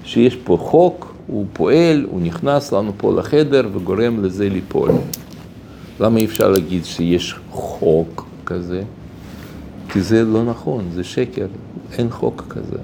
שיש 0.05 0.37
פה 0.37 0.57
חוק, 0.61 1.15
הוא 1.27 1.47
פועל, 1.53 2.07
הוא 2.11 2.21
נכנס 2.21 2.73
לנו 2.73 2.93
פה 2.97 3.13
לחדר 3.13 3.69
וגורם 3.73 4.25
לזה 4.25 4.49
ליפול. 4.49 4.91
למה 6.01 6.19
אי 6.19 6.25
אפשר 6.25 6.51
להגיד 6.51 6.85
שיש 6.85 7.35
חוק 7.51 8.27
כזה? 8.47 8.83
כי 9.93 10.01
זה 10.01 10.25
לא 10.25 10.45
נכון, 10.45 10.85
זה 10.95 11.05
שקר, 11.05 11.47
אין 11.99 12.11
חוק 12.11 12.45
כזה. 12.49 12.79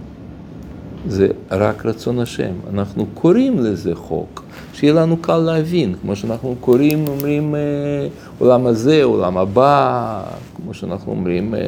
זה 1.08 1.28
רק 1.50 1.86
רצון 1.86 2.18
השם. 2.18 2.52
אנחנו 2.72 3.06
קוראים 3.14 3.58
לזה 3.58 3.94
חוק, 3.94 4.44
שיהיה 4.72 4.92
לנו 4.92 5.16
קל 5.16 5.36
להבין, 5.36 5.94
כמו 6.02 6.16
שאנחנו 6.16 6.54
קוראים, 6.60 7.08
אומרים 7.08 7.54
אה, 7.54 7.60
עולם 8.38 8.66
הזה, 8.66 9.04
עולם 9.04 9.38
הבא, 9.38 10.22
כמו 10.56 10.74
שאנחנו 10.74 11.12
אומרים 11.12 11.54
אה, 11.54 11.60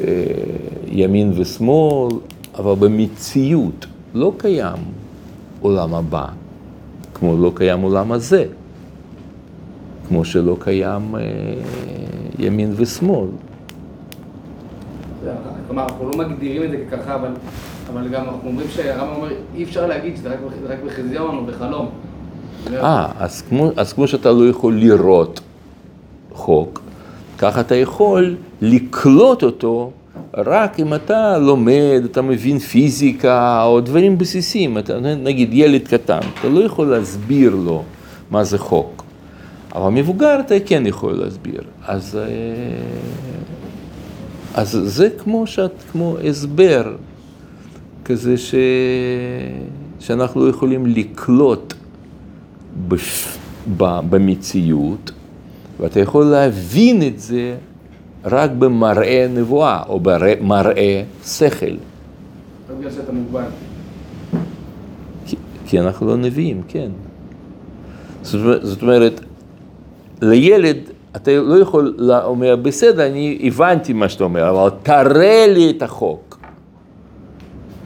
אה, 0.00 0.24
ימין 0.88 1.32
ושמאל, 1.36 2.16
אבל 2.54 2.74
במציאות 2.74 3.86
לא 4.14 4.32
קיים 4.36 4.78
עולם 5.60 5.94
הבא, 5.94 6.26
כמו 7.14 7.36
לא 7.36 7.52
קיים 7.54 7.80
עולם 7.80 8.12
הזה, 8.12 8.44
כמו 10.08 10.24
שלא 10.24 10.56
קיים 10.60 11.14
ימין 12.38 12.72
ושמאל. 12.76 13.28
כלומר, 15.66 15.82
אנחנו 15.82 16.10
לא 16.10 16.18
מגדירים 16.18 16.62
את 16.62 16.70
זה 16.70 16.76
ככה, 16.90 17.14
אבל, 17.14 17.30
אבל 17.92 18.08
גם 18.08 18.24
אנחנו 18.24 18.48
אומרים 18.48 18.68
שהרמב"ם 18.70 19.14
אומר, 19.16 19.28
אי 19.54 19.64
אפשר 19.64 19.86
להגיד 19.86 20.16
שזה 20.16 20.28
רק, 20.28 20.38
רק 20.68 20.78
בחזיון 20.86 21.36
או 21.36 21.44
בחלום. 21.44 21.88
אה, 22.74 23.06
אז 23.18 23.42
אז 23.76 23.92
כמו 23.92 24.08
שאתה 24.08 24.32
לא 24.32 24.48
יכול 24.48 24.74
לראות 24.74 25.40
חוק, 26.32 26.80
ככה 27.38 27.60
אתה 27.60 27.74
יכול 27.74 28.36
לקלוט 28.62 29.42
אותו 29.42 29.90
רק 30.36 30.80
אם 30.80 30.94
אתה 30.94 31.38
לומד, 31.38 32.02
אתה 32.04 32.22
מבין 32.22 32.58
פיזיקה 32.58 33.62
או 33.62 33.80
דברים 33.80 34.18
בסיסיים. 34.18 34.78
אתה, 34.78 35.00
נגיד 35.00 35.48
ילד 35.52 35.88
קטן, 35.88 36.20
אתה 36.40 36.48
לא 36.48 36.60
יכול 36.60 36.86
להסביר 36.86 37.54
לו 37.54 37.82
מה 38.30 38.44
זה 38.44 38.58
חוק. 38.58 39.04
אבל 39.74 39.90
מבוגר 39.90 40.40
אתה 40.40 40.54
כן 40.66 40.86
יכול 40.86 41.12
להסביר. 41.12 41.60
אז, 41.86 42.18
אה, 42.20 42.24
אז 44.56 44.78
זה 44.84 45.08
כמו, 45.18 45.46
שאת, 45.46 45.72
כמו 45.92 46.16
הסבר 46.18 46.96
כזה 48.04 48.36
ש, 48.38 48.54
שאנחנו 50.00 50.44
לא 50.44 50.50
יכולים 50.50 50.86
לקלוט 50.86 51.74
בש... 52.88 53.38
ב... 53.76 53.84
במציאות, 54.10 55.12
ואתה 55.80 56.00
יכול 56.00 56.24
להבין 56.24 57.02
את 57.02 57.20
זה 57.20 57.56
רק 58.24 58.50
במראה 58.50 59.26
נבואה 59.34 59.82
או 59.88 60.00
במראה 60.02 61.02
שכל. 61.24 61.66
לא 61.66 62.76
בגלל 62.78 62.90
שאתה 62.90 63.12
מוגבל. 63.12 63.44
כי, 65.26 65.36
כי 65.66 65.80
אנחנו 65.80 66.06
לא 66.06 66.16
נביאים, 66.16 66.62
כן. 66.68 66.90
זאת 68.22 68.64
זאת 68.64 68.82
אומרת, 68.82 69.20
לילד 70.22 70.78
אתה 71.16 71.30
לא 71.40 71.54
יכול 71.54 71.94
לומר, 71.98 72.56
בסדר, 72.56 73.06
אני 73.06 73.38
הבנתי 73.42 73.92
מה 73.92 74.08
שאתה 74.08 74.24
אומר, 74.24 74.50
אבל 74.50 74.70
תראה 74.82 75.46
לי 75.46 75.70
את 75.70 75.82
החוק. 75.82 76.38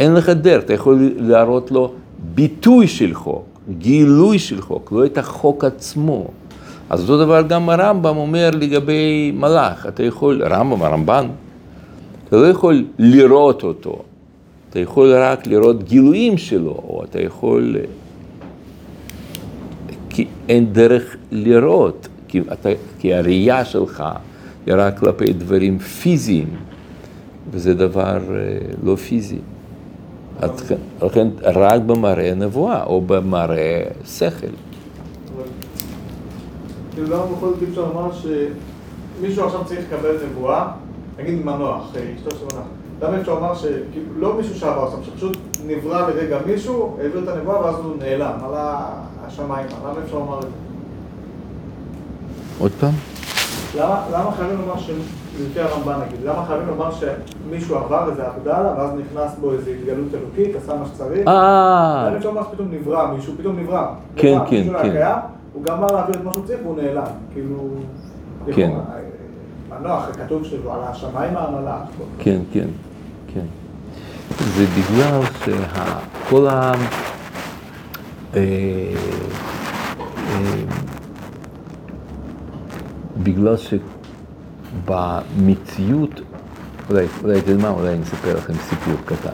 אין 0.00 0.14
לך 0.14 0.28
דרך, 0.28 0.64
אתה 0.64 0.74
יכול 0.74 1.12
להראות 1.16 1.70
לו 1.70 1.92
ביטוי 2.34 2.88
של 2.88 3.14
חוק, 3.14 3.44
גילוי 3.78 4.38
של 4.38 4.60
חוק, 4.60 4.92
לא 4.92 5.06
את 5.06 5.18
החוק 5.18 5.64
עצמו. 5.64 6.26
אז 6.90 7.02
אותו 7.02 7.24
דבר 7.24 7.42
גם 7.42 7.70
הרמב"ם 7.70 8.16
אומר 8.16 8.50
לגבי 8.52 9.32
מלאך, 9.34 9.86
אתה 9.86 10.02
יכול, 10.02 10.42
רמב"ם, 10.42 10.82
הרמב"ן, 10.82 11.26
אתה 12.28 12.36
לא 12.36 12.46
יכול 12.46 12.84
לראות 12.98 13.62
אותו, 13.62 14.02
אתה 14.70 14.78
יכול 14.78 15.14
רק 15.14 15.46
לראות 15.46 15.82
גילויים 15.82 16.38
שלו, 16.38 16.70
או 16.88 17.02
אתה 17.04 17.20
יכול... 17.20 17.76
כי 20.10 20.26
אין 20.48 20.72
דרך 20.72 21.16
לראות, 21.32 22.08
כי, 22.30 22.40
אתה, 22.52 22.68
כי 22.98 23.14
הראייה 23.14 23.64
שלך 23.64 24.04
היא 24.66 24.74
רק 24.78 24.98
כלפי 24.98 25.32
דברים 25.32 25.78
פיזיים, 25.78 26.48
וזה 27.50 27.74
דבר 27.74 28.16
אה, 28.36 28.58
לא 28.82 28.96
פיזי. 28.96 29.38
כן- 30.68 30.76
לכן 31.06 31.28
רק 31.42 31.80
במראה 31.82 32.32
נבואה 32.34 32.84
או 32.84 33.00
במראה 33.00 33.82
שכל. 34.06 34.46
כאילו 36.94 37.06
למה 37.06 37.26
בכל 37.26 37.46
זאת 37.48 37.58
אפשר 37.70 37.80
לומר 37.80 38.10
שמישהו 38.12 39.44
עכשיו 39.44 39.64
צריך 39.64 39.80
לקבל 39.92 40.16
נבואה, 40.30 40.68
נגיד 41.18 41.44
מנוח, 41.44 41.92
אשתו 42.16 42.30
של 42.30 42.44
מנוח, 42.52 42.66
למה 43.02 43.20
אפשר 43.20 43.34
לומר 43.34 43.54
שכאילו 43.54 44.06
לא 44.18 44.36
מישהו 44.36 44.54
שעבר 44.54 44.86
אותם, 44.86 45.02
שפשוט 45.04 45.36
נברא 45.66 46.08
לרגע 46.08 46.38
מישהו, 46.46 46.96
העביר 47.02 47.22
את 47.24 47.28
הנבואה 47.28 47.60
ואז 47.60 47.74
הוא 47.84 47.96
נעלם, 47.98 48.32
עלה 48.44 48.86
השמיים, 49.26 49.66
למה 49.84 49.94
אפשר 50.04 50.18
לומר 50.18 50.38
את 50.38 50.42
זה? 50.42 50.48
עוד 52.60 52.72
פעם? 52.80 52.92
למה, 53.76 54.04
למה 54.12 54.30
חייבים 54.36 54.58
לומר 54.58 54.78
ש... 54.78 54.90
לפי 55.40 55.60
הרמב"ן 55.60 56.00
נגיד, 56.06 56.18
למה 56.24 56.44
חייבים 56.46 56.68
לומר 56.68 56.90
שמישהו 56.90 57.76
עבר 57.76 58.10
איזה 58.10 58.26
עבדאללה 58.26 58.74
ואז 58.78 58.90
נכנס 58.90 59.36
בו 59.40 59.52
איזו 59.52 59.70
התגלות 59.70 60.14
אלוקית, 60.14 60.56
עשה 60.56 60.74
מה 60.74 60.86
שצריך? 60.86 61.28
אה, 61.28 62.04
למה 62.08 62.16
אפשר 62.16 62.28
לומר 62.28 62.42
שפתאום 62.42 62.68
נברא 62.70 63.12
מישהו, 63.14 63.34
פתאום 63.38 63.58
נברא. 63.58 63.86
כן, 64.16 64.34
נברא, 64.34 64.46
כן, 64.46 64.56
מישהו 64.56 64.72
לא 64.72 64.78
היה 64.78 64.92
כן. 64.92 64.98
קיים, 64.98 65.18
הוא 65.52 65.64
גמר 65.64 65.86
להעביר 65.86 66.14
את 66.14 66.24
מה 66.24 66.32
שהוא 66.32 66.44
צריך 66.46 66.60
והוא 66.62 66.76
נעלם. 66.76 67.02
כאילו... 67.32 67.68
כן. 68.46 68.70
לכאורה, 68.70 68.84
אה, 69.72 69.80
מנוח, 69.80 70.08
כתוב 70.24 70.44
שהוא 70.44 70.72
על 70.72 70.80
השמיים 70.82 71.36
ההנהלה. 71.36 71.78
כן, 72.18 72.40
כן, 72.52 72.68
כן. 73.34 73.46
זה 74.38 74.64
בגלל 74.66 75.20
שכל 75.44 76.46
ה... 76.48 76.72
בגלל 83.22 83.54
שבמציאות, 84.86 86.20
אולי, 86.90 87.06
אולי 87.22 87.38
אתה 87.38 87.50
יודע 87.50 87.62
מה, 87.62 87.68
אולי 87.70 87.88
אני 87.94 88.02
אספר 88.02 88.36
לכם 88.36 88.52
סיפור 88.54 88.94
קטן. 89.04 89.30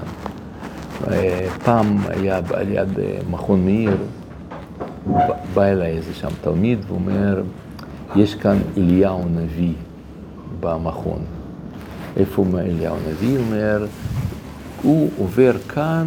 אה, 1.10 1.48
פעם 1.64 1.98
היה 2.08 2.40
על 2.54 2.68
יד 2.68 2.98
אה, 2.98 3.18
מכון 3.30 3.64
מאיר, 3.64 3.96
בא- 5.54 5.62
אליי 5.62 5.96
איזה 5.96 6.14
שם 6.14 6.28
תלמיד 6.40 6.78
ואומר, 6.88 7.42
יש 8.16 8.34
כאן 8.34 8.56
אליהו 8.76 9.24
נביא 9.28 9.72
במכון. 10.60 11.18
איפה 12.16 12.44
אליהו 12.58 12.96
הנביא? 13.06 13.38
הוא 13.38 13.46
אומר, 13.46 13.86
הוא 14.82 15.10
עובר 15.18 15.52
כאן 15.68 16.06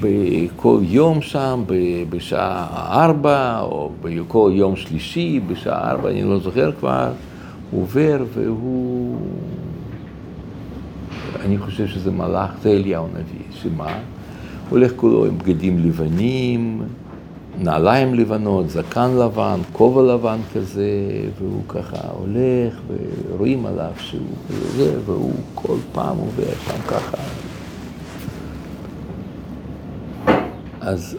בכל 0.00 0.78
יום 0.82 1.22
שם, 1.22 1.64
בשעה 2.10 2.66
ארבע, 3.04 3.60
או 3.60 3.90
בכל 4.02 4.50
יום 4.54 4.76
שלישי, 4.76 5.40
בשעה 5.46 5.90
ארבע, 5.90 6.10
אני 6.10 6.22
לא 6.22 6.38
זוכר 6.38 6.72
כבר, 6.72 7.12
הוא 7.70 7.82
עובר 7.82 8.24
והוא... 8.34 9.16
אני 11.44 11.58
חושב 11.58 11.86
שזה 11.86 12.10
מלאך, 12.10 12.50
זה 12.62 12.70
אליהו 12.70 13.04
הנביא, 13.04 13.44
שמה? 13.62 13.98
הולך 14.68 14.92
כולו 14.96 15.26
עם 15.26 15.38
בגדים 15.38 15.78
לבנים, 15.78 16.82
נעליים 17.58 18.14
לבנות, 18.14 18.70
זקן 18.70 19.10
לבן, 19.16 19.60
כובע 19.72 20.14
לבן 20.14 20.38
כזה, 20.54 20.90
והוא 21.38 21.62
ככה 21.68 21.96
הולך, 22.18 22.80
ורואים 23.30 23.66
עליו 23.66 23.90
שהוא 23.98 24.20
כזה, 24.48 24.98
והוא 25.04 25.34
כל 25.54 25.76
פעם 25.92 26.16
עובר 26.16 26.52
שם 26.66 26.82
ככה. 26.88 27.39
אז, 30.80 31.16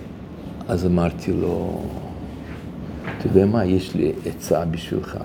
אז 0.68 0.86
אמרתי 0.86 1.34
לו, 1.34 1.82
אתה 3.18 3.28
יודע 3.28 3.46
מה, 3.46 3.66
יש 3.66 3.96
לי 3.96 4.12
עצה 4.26 4.66
בשבילך, 4.66 5.18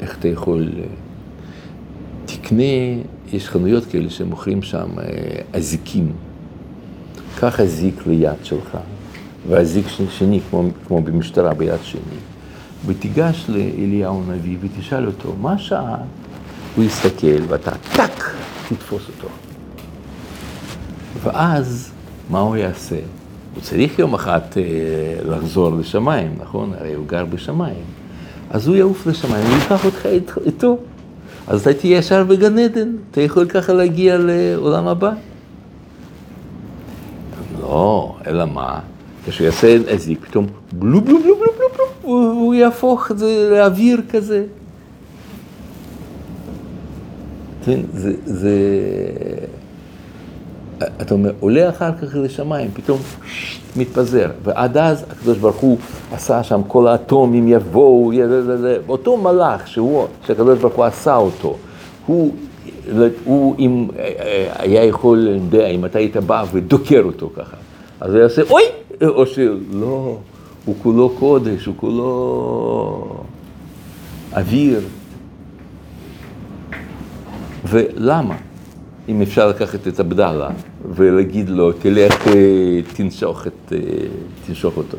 איך 0.00 0.18
אתה 0.18 0.28
יכול... 0.28 0.70
תקנה, 2.24 2.62
יש 3.32 3.48
חנויות 3.48 3.86
כאלה 3.86 4.10
שמוכרים 4.10 4.62
שם 4.62 4.88
אה, 4.98 5.04
אזיקים. 5.52 6.12
קח 7.38 7.60
אזיק 7.60 8.06
ליד 8.06 8.44
שלך, 8.44 8.78
ואזיק 9.48 9.86
שני, 10.10 10.40
כמו, 10.50 10.68
כמו 10.86 11.02
במשטרה, 11.02 11.54
ביד 11.54 11.80
שני, 11.82 12.00
ותיגש 12.86 13.44
לאליהו 13.48 14.22
הנביא 14.22 14.56
ותשאל 14.60 15.06
אותו, 15.06 15.34
מה 15.40 15.52
השעה? 15.52 15.96
הוא 16.76 16.84
יסתכל 16.84 17.42
ואתה 17.48 17.70
טאק, 17.96 18.34
תתפוס 18.68 19.02
אותו. 19.08 19.28
ואז, 21.22 21.90
מה 22.30 22.40
הוא 22.40 22.56
יעשה? 22.56 22.96
הוא 23.54 23.62
צריך 23.62 23.98
יום 23.98 24.14
אחד 24.14 24.40
אה, 24.56 24.62
לחזור 25.30 25.70
לשמיים, 25.78 26.34
נכון? 26.40 26.72
הרי 26.80 26.94
הוא 26.94 27.06
גר 27.06 27.24
בשמיים. 27.24 27.84
אז 28.50 28.66
הוא 28.68 28.76
יעוף 28.76 29.06
לשמיים, 29.06 29.46
הוא 29.46 29.54
ייקח 29.54 29.84
אותך 29.84 30.06
אית- 30.06 30.30
איתו. 30.46 30.78
אז 31.48 31.60
אתה 31.60 31.74
תהיה 31.74 31.98
ישר 31.98 32.24
בגן 32.24 32.58
עדן, 32.58 32.88
אתה 33.10 33.20
יכול 33.20 33.48
ככה 33.48 33.72
להגיע 33.72 34.16
לעולם 34.18 34.88
הבא. 34.88 35.12
לא, 37.60 38.16
אלא 38.26 38.44
מה? 38.44 38.78
כשהוא 39.26 39.44
יעשה 39.44 39.76
אזיק, 39.94 40.18
פתאום 40.26 40.46
בלו 40.72 41.00
בלו 41.00 41.18
בלו 41.22 41.34
בלו 41.36 41.52
בלו 41.58 41.84
בלו, 42.02 42.10
הוא 42.32 42.54
יהפוך 42.54 43.10
את 43.10 43.18
זה 43.18 43.48
לאוויר 43.52 44.00
כזה. 44.10 44.44
זה, 47.66 47.76
זה... 48.24 48.54
אתה 51.00 51.14
אומר, 51.14 51.32
עולה 51.40 51.68
אחר 51.68 51.90
כך 51.92 52.14
לשמיים, 52.14 52.70
פתאום 52.74 52.98
מתפזר, 53.76 54.30
ועד 54.44 54.76
אז 54.76 55.04
הקדוש 55.10 55.38
ברוך 55.38 55.56
הוא 55.56 55.78
עשה 56.12 56.42
שם 56.42 56.60
כל 56.68 56.88
האטומים 56.88 57.48
יבואו, 57.48 58.12
אותו 58.88 59.16
מלאך 59.16 59.68
שהוא, 59.68 60.06
שהקדוש 60.26 60.58
ברוך 60.58 60.74
הוא 60.74 60.84
עשה 60.84 61.16
אותו, 61.16 61.56
הוא, 62.06 62.34
הוא 63.24 63.54
אם 63.58 63.88
היה 64.58 64.84
יכול, 64.84 65.28
אני 65.28 65.36
יודע, 65.36 65.66
אם 65.66 65.84
אתה 65.84 65.98
היית 65.98 66.16
בא 66.16 66.44
ודוקר 66.52 67.02
אותו 67.04 67.30
ככה, 67.36 67.56
אז 68.00 68.10
הוא 68.10 68.16
היה 68.16 68.24
עושה, 68.24 68.42
אוי, 68.50 68.62
או 69.02 69.26
שלא, 69.26 70.18
הוא 70.64 70.74
כולו 70.82 71.10
קודש, 71.18 71.66
הוא 71.66 71.74
כולו 71.76 73.22
אוויר. 74.32 74.80
ולמה? 77.68 78.36
אם 79.08 79.22
אפשר 79.22 79.48
לקחת 79.48 79.88
את 79.88 80.00
עבדאללה 80.00 80.48
ולהגיד 80.94 81.48
לו, 81.48 81.72
תלך, 81.72 82.26
אה, 82.26 82.80
תנשוך, 82.96 83.46
את, 83.46 83.72
אה, 83.72 83.78
תנשוך 84.46 84.76
אותו. 84.76 84.96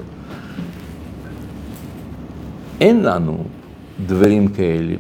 אין 2.82 3.04
לנו 3.04 3.44
דברים 4.06 4.48
כאלה 4.48 4.94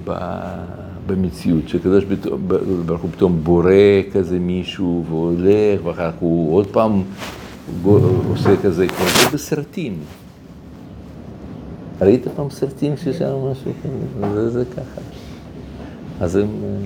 במציאות, 1.08 1.70
שקדוש 1.70 2.04
ברוך 2.86 3.02
הוא 3.02 3.10
פתאום 3.12 3.40
בורא 3.44 3.72
כזה 4.14 4.40
מישהו 4.40 5.06
והולך, 5.10 5.86
ואחר 5.86 6.12
כך 6.12 6.18
הוא 6.20 6.56
עוד 6.56 6.68
פעם 6.68 7.04
עושה 8.30 8.58
כזה, 8.64 8.88
כמו 8.88 9.06
זה 9.06 9.30
בסרטים. 9.34 9.94
ראית 12.02 12.28
פעם 12.36 12.50
סרטים 12.50 12.98
ששם 12.98 13.34
משהו 13.52 13.72
כזה? 13.84 14.34
זה, 14.34 14.50
זה 14.50 14.66
ככה. 14.66 15.02
אז 16.20 16.36
הם... 16.36 16.48
אה, 16.48 16.78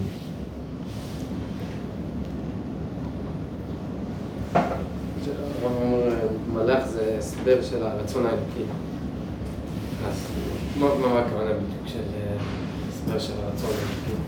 מלאך 6.53 6.83
זה 7.45 7.51
הסבר 7.59 7.77
של 7.77 7.85
הרצון 7.85 8.25
האלוקי. 8.25 8.71
אז 10.07 10.27
מה 10.79 11.19
הכוונה 11.19 11.51
בדיוק 11.53 11.87
של 11.87 11.99
אה, 11.99 12.35
הסבר 12.89 13.19
של 13.19 13.33
הרצון 13.43 13.69
האלוקי? 13.69 14.21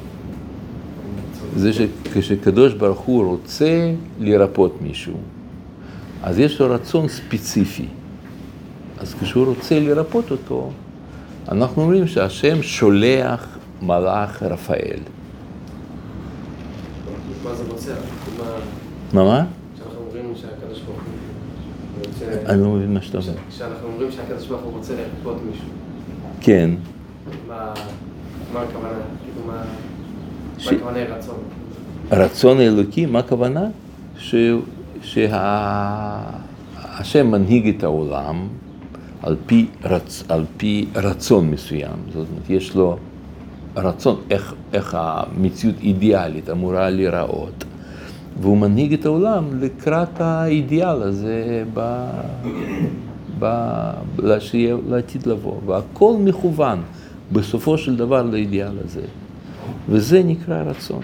זה 1.55 1.73
שכשקדוש 1.73 2.73
ברוך 2.73 2.99
הוא 2.99 3.25
רוצה 3.25 3.93
לרפות 4.19 4.81
מישהו, 4.81 5.17
אז 6.23 6.39
יש 6.39 6.61
לו 6.61 6.73
רצון 6.73 7.07
ספציפי. 7.07 7.87
אז 8.99 9.15
כשהוא 9.21 9.45
רוצה 9.45 9.79
לרפות 9.79 10.31
אותו, 10.31 10.71
אנחנו 11.51 11.81
אומרים 11.81 12.07
שהשם 12.07 12.63
שולח 12.63 13.57
מלאך 13.81 14.43
רפאל. 14.43 14.99
מה 17.43 17.55
זה 17.55 17.63
רוצה? 17.69 17.93
מה 19.13 19.23
מה? 19.23 19.45
כשאנחנו 19.75 19.99
אומרים 20.07 20.33
שהקדוש 20.35 20.81
ברוך 20.81 20.97
הוא 21.95 22.05
רוצה... 22.05 22.16
אני 22.45 22.61
לא 22.61 22.69
מבין 22.69 22.93
מה 22.93 23.01
שאתה 23.01 23.17
אומר. 23.17 23.29
כשאנחנו 23.49 23.87
אומרים 23.87 24.11
שהקדוש 24.11 24.47
ברוך 24.47 24.61
הוא 24.61 24.73
רוצה 24.77 24.93
לרפות 24.95 25.37
מישהו, 25.51 25.65
כן. 26.41 26.69
מה 27.47 27.73
הכוונה? 28.61 28.89
כאילו 29.23 29.47
מה 29.47 29.61
ש- 30.57 30.67
הכוונה 30.67 30.99
רצון? 31.03 31.35
הרצון 32.11 32.59
האלוקי, 32.59 33.05
מה 33.05 33.19
הכוונה? 33.19 33.65
שהשם 35.01 35.31
מנהיג 37.31 37.75
את 37.77 37.83
העולם 37.83 38.47
על 39.23 39.35
פי, 39.45 39.65
רצ, 39.83 40.23
על 40.29 40.45
פי 40.57 40.87
רצון 40.95 41.51
מסוים. 41.51 41.91
זאת 42.13 42.27
אומרת, 42.31 42.49
יש 42.49 42.75
לו 42.75 42.97
רצון 43.75 44.15
איך, 44.29 44.53
איך 44.73 44.97
המציאות 44.99 45.75
אידיאלית 45.81 46.49
אמורה 46.49 46.89
להיראות, 46.89 47.63
והוא 48.41 48.57
מנהיג 48.57 48.93
את 48.93 49.05
העולם 49.05 49.59
לקראת 49.59 50.21
האידיאל 50.21 51.01
הזה 51.01 51.63
ב, 51.73 52.09
ב, 53.39 54.39
שיהיה 54.39 54.75
לעתיד 54.89 55.27
לבוא, 55.27 55.55
והכל 55.65 56.15
מכוון 56.19 56.81
בסופו 57.31 57.77
של 57.77 57.95
דבר 57.95 58.23
לאידיאל 58.23 58.79
הזה, 58.85 59.01
וזה 59.89 60.23
נקרא 60.23 60.61
רצון. 60.61 61.03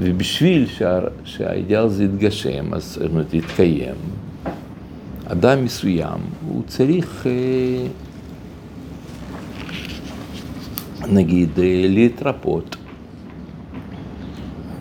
ובשביל 0.00 0.66
שה, 0.66 0.98
שהאידיאל 1.24 1.82
הזה 1.82 2.04
יתגשם, 2.04 2.74
אז 2.74 2.84
זאת 2.84 3.10
אומרת, 3.10 3.34
יתקיים, 3.34 3.94
אדם 5.24 5.64
מסוים, 5.64 6.18
הוא 6.48 6.62
צריך, 6.66 7.26
אה, 7.26 7.86
נגיד, 11.08 11.48
אה, 11.58 11.84
להתרפות, 11.88 12.75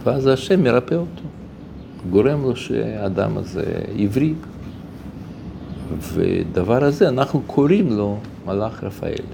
ואז 0.05 0.27
השם 0.27 0.63
מרפא 0.63 0.95
אותו, 0.95 1.23
גורם 2.09 2.41
לו 2.41 2.55
שהאדם 2.55 3.37
הזה 3.37 3.63
עברי, 3.97 4.33
ודבר 6.13 6.83
הזה 6.83 7.09
אנחנו 7.09 7.41
קוראים 7.47 7.93
לו 7.93 8.17
מלאך 8.45 8.83
רפאל. 8.83 9.25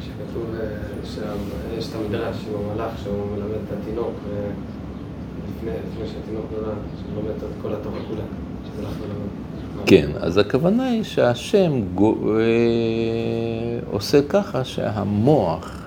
כשכתוב 0.00 0.44
אה, 0.60 0.66
שיש 1.04 1.88
את 1.88 1.94
המדרש 1.94 2.36
עם 2.48 2.70
המלאך 2.70 2.98
שהוא 3.02 3.26
מלמד 3.36 3.58
את 3.68 3.78
התינוק 3.80 4.12
ו- 4.28 4.50
לפני 5.64 6.06
שהתינוק 6.06 6.44
נולד, 6.52 6.76
שהוא 6.98 7.22
לומד 7.22 7.36
את 7.36 7.62
כל 7.62 7.72
התורה 7.72 7.98
כולה, 8.08 8.22
שזה 8.64 8.86
הלך 8.86 8.96
ללמד. 9.00 9.86
כן, 9.86 10.10
אז 10.20 10.38
הכוונה 10.38 10.84
היא 10.84 11.02
שהשם 11.02 11.72
אה, 12.00 12.04
עושה 13.90 14.22
ככה 14.28 14.64
שהמוח 14.64 15.83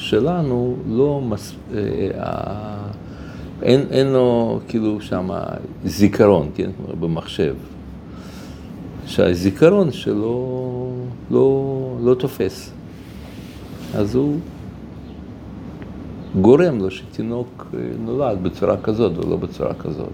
שלנו 0.00 0.76
לא, 0.88 1.20
מס... 1.28 1.54
אה, 1.74 1.78
ה- 2.20 2.90
אין, 3.62 3.80
אין 3.90 4.06
לו 4.06 4.60
כאילו 4.68 5.00
שם 5.00 5.28
זיכרון, 5.84 6.50
כן, 6.54 6.70
כמו 6.76 6.96
במחשב, 7.08 7.54
שהזיכרון 9.06 9.92
שלו 9.92 10.92
לא, 11.30 11.70
לא 12.02 12.14
תופס. 12.14 12.72
אז 13.94 14.14
הוא 14.14 14.36
גורם 16.40 16.78
לו 16.78 16.90
שתינוק 16.90 17.66
אה, 17.74 17.78
נולד 18.04 18.42
בצורה 18.42 18.76
כזאת 18.76 19.18
ולא 19.18 19.36
בצורה 19.36 19.74
כזאת. 19.74 20.12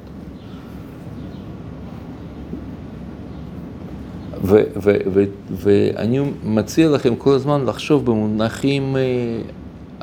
ו- 4.44 4.62
ו- 4.82 4.96
ו- 5.12 5.24
ואני 5.50 6.20
מציע 6.44 6.88
לכם 6.90 7.16
כל 7.16 7.34
הזמן 7.34 7.64
לחשוב 7.66 8.04
במונחים 8.06 8.96
אה, 8.96 9.02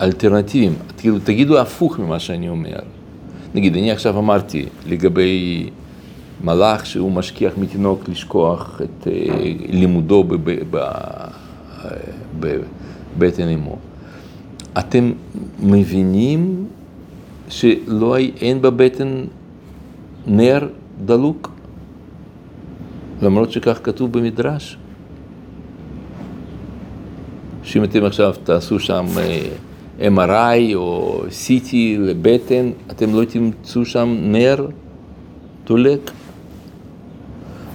אלטרנטיביים. 0.01 0.75
כאילו, 0.97 1.19
תגידו 1.19 1.59
הפוך 1.59 1.99
ממה 1.99 2.19
שאני 2.19 2.49
אומר. 2.49 2.79
נגיד, 3.55 3.77
אני 3.77 3.91
עכשיו 3.91 4.19
אמרתי 4.19 4.65
לגבי 4.87 5.69
מלאך 6.43 6.85
שהוא 6.85 7.11
משכיח 7.11 7.53
מתינוק 7.57 8.09
לשכוח 8.09 8.81
את 8.83 9.07
אה, 9.07 9.11
לימודו 9.69 10.23
בבטן 12.39 13.47
אמו. 13.47 13.77
אתם 14.79 15.11
מבינים 15.59 16.65
שלא, 17.49 18.17
אין 18.41 18.61
בבטן 18.61 19.25
נר 20.27 20.67
דלוק? 21.05 21.51
למרות 23.21 23.51
שכך 23.51 23.79
כתוב 23.83 24.11
במדרש. 24.11 24.77
שאם 27.63 27.83
אתם 27.83 28.05
עכשיו 28.05 28.33
תעשו 28.43 28.79
שם 28.79 29.05
אה, 29.17 29.47
MRI 30.03 30.75
או 30.75 31.21
CT 31.29 31.75
לבטן, 31.99 32.69
אתם 32.91 33.15
לא 33.15 33.25
תמצאו 33.25 33.85
שם 33.85 34.17
נר 34.21 34.67
דולק. 35.65 36.11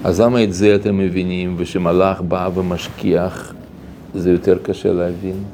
אז 0.04 0.20
למה 0.20 0.44
את 0.44 0.52
זה 0.52 0.74
אתם 0.74 0.98
מבינים, 0.98 1.54
ושמלאך 1.58 2.20
בא 2.20 2.48
ומשכיח, 2.54 3.54
זה 4.14 4.30
יותר 4.30 4.58
קשה 4.62 4.92
להבין? 4.92 5.44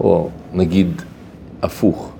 או 0.00 0.28
נגיד 0.52 1.02
הפוך. 1.62 2.12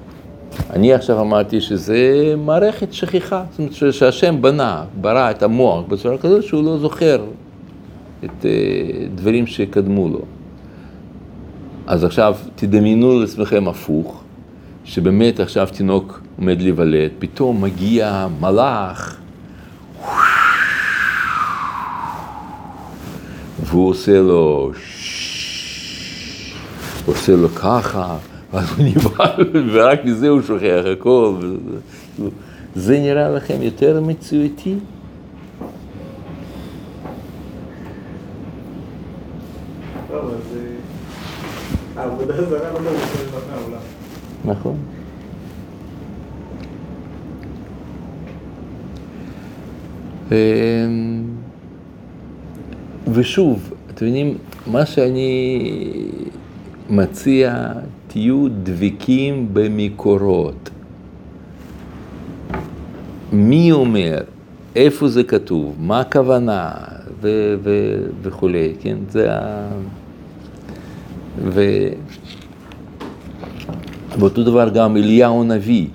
אני 0.70 0.92
עכשיו 0.92 1.20
אמרתי 1.20 1.60
שזה 1.60 2.34
מערכת 2.38 2.92
שכיחה, 2.92 3.44
זאת 3.50 3.58
אומרת 3.58 3.94
שהשם 3.94 4.42
בנה, 4.42 4.84
ברא 5.00 5.30
את 5.30 5.42
המוח 5.42 5.84
בצורה 5.88 6.18
כזאת 6.18 6.42
שהוא 6.42 6.64
לא 6.64 6.78
זוכר 6.78 7.24
את 8.24 8.44
אה, 8.44 8.50
דברים 9.14 9.46
שקדמו 9.46 10.08
לו. 10.08 10.20
אז 11.86 12.04
עכשיו 12.04 12.36
תדמיינו 12.56 13.20
לעצמכם 13.20 13.68
הפוך, 13.68 14.22
שבאמת 14.84 15.40
עכשיו 15.40 15.68
תינוק 15.72 16.20
עומד 16.38 16.62
להיוולד, 16.62 17.10
פתאום 17.18 17.62
מגיע 17.62 18.28
מלאך, 18.40 19.16
והוא 23.64 23.88
עושה 23.88 24.20
לו 24.20 24.72
עושה 27.06 27.32
לו 27.32 27.48
ככה, 27.48 28.16
אז 28.52 28.70
הוא 28.76 28.86
נבהל, 28.86 29.50
ורק 29.72 30.04
מזה 30.04 30.28
הוא 30.28 30.42
שוכח 30.42 30.82
הכל. 30.92 31.56
זה 32.74 32.98
נראה 32.98 33.28
לכם 33.28 33.62
יותר 33.62 34.00
מציאותי? 34.00 34.74
טוב, 40.08 40.30
אז 40.34 40.56
העבודה 42.06 42.34
הזרה 42.34 42.72
לא 42.72 42.80
מרוצה 42.80 43.38
מהעולם. 43.50 43.80
נכון. 44.44 44.76
אמ, 50.32 50.36
ושוב, 53.12 53.72
אתם 53.94 54.06
יודעים, 54.06 54.34
מה 54.66 54.86
שאני 54.86 55.60
מציע, 56.90 57.72
תהיו 58.08 58.46
דבקים 58.62 59.48
במקורות. 59.52 60.70
מי 63.32 63.72
אומר, 63.72 64.18
איפה 64.76 65.08
זה 65.08 65.24
כתוב, 65.24 65.76
מה 65.80 66.00
הכוונה 66.00 66.70
ו- 67.20 67.54
ו- 67.62 68.06
וכולי, 68.22 68.74
כן? 68.80 68.96
זה 69.10 69.32
ה... 69.32 69.68
ו... 71.44 71.62
ואותו 74.18 74.42
דבר 74.44 74.68
גם 74.68 74.96
אליהו 74.96 75.40
הנביא, 75.42 75.86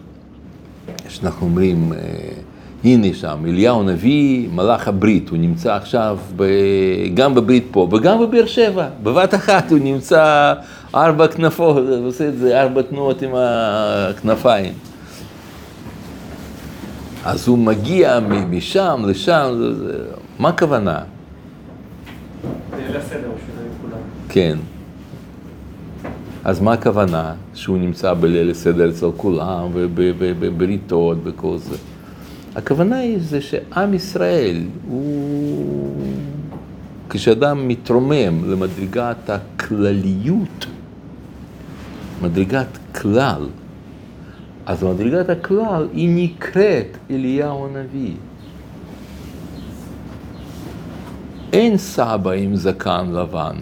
שאנחנו 1.09 1.47
אומרים, 1.47 1.93
אה, 1.93 1.99
הנה 2.83 3.07
שם, 3.13 3.37
אליהו 3.47 3.79
הנביא, 3.81 4.47
מלאך 4.53 4.87
הברית, 4.87 5.29
הוא 5.29 5.37
נמצא 5.37 5.73
עכשיו 5.75 6.17
ב... 6.35 6.43
גם 7.13 7.35
בברית 7.35 7.65
פה 7.71 7.87
וגם 7.91 8.19
בבאר 8.19 8.45
שבע, 8.45 8.87
בבת 9.03 9.35
אחת 9.35 9.71
הוא 9.71 9.79
נמצא 9.79 10.53
ארבע 10.95 11.27
כנפות, 11.27 11.77
הוא 11.77 12.07
עושה 12.07 12.27
את 12.27 12.37
זה 12.37 12.61
ארבע 12.61 12.81
תנועות 12.81 13.21
עם 13.21 13.31
הכנפיים. 13.35 14.73
אז 17.25 17.47
הוא 17.47 17.57
מגיע 17.57 18.19
משם 18.49 19.01
לשם, 19.07 19.51
זה- 19.57 19.73
זה- 19.75 20.03
מה 20.39 20.49
הכוונה? 20.49 20.99
ליל 22.77 22.97
הסדר, 22.97 23.17
הוא 23.27 23.35
שונה 23.47 23.67
מכולם. 23.77 24.01
כן. 24.29 24.57
אז 26.43 26.61
מה 26.61 26.73
הכוונה? 26.73 27.33
שהוא 27.53 27.77
נמצא 27.77 28.13
בליל 28.13 28.49
הסדר 28.51 28.89
אצל 28.89 29.11
כולם, 29.17 29.69
ובבריתות, 29.73 31.17
וכל 31.23 31.57
זה. 31.57 31.77
הכוונה 32.55 32.97
היא 32.97 33.17
זה 33.19 33.41
שעם 33.41 33.93
ישראל 33.93 34.63
הוא... 34.87 36.05
כשאדם 37.09 37.67
מתרומם 37.67 38.51
למדרגת 38.51 39.29
הכלליות, 39.29 40.65
מדרגת 42.21 42.77
כלל, 43.01 43.47
אז 44.65 44.83
מדרגת 44.83 45.29
הכלל 45.29 45.87
היא 45.93 46.09
נקראת 46.15 46.97
אליהו 47.11 47.67
הנביא. 47.67 48.13
אין 51.53 51.77
סבא 51.77 52.31
עם 52.31 52.55
זקן 52.55 53.11
לבן. 53.11 53.55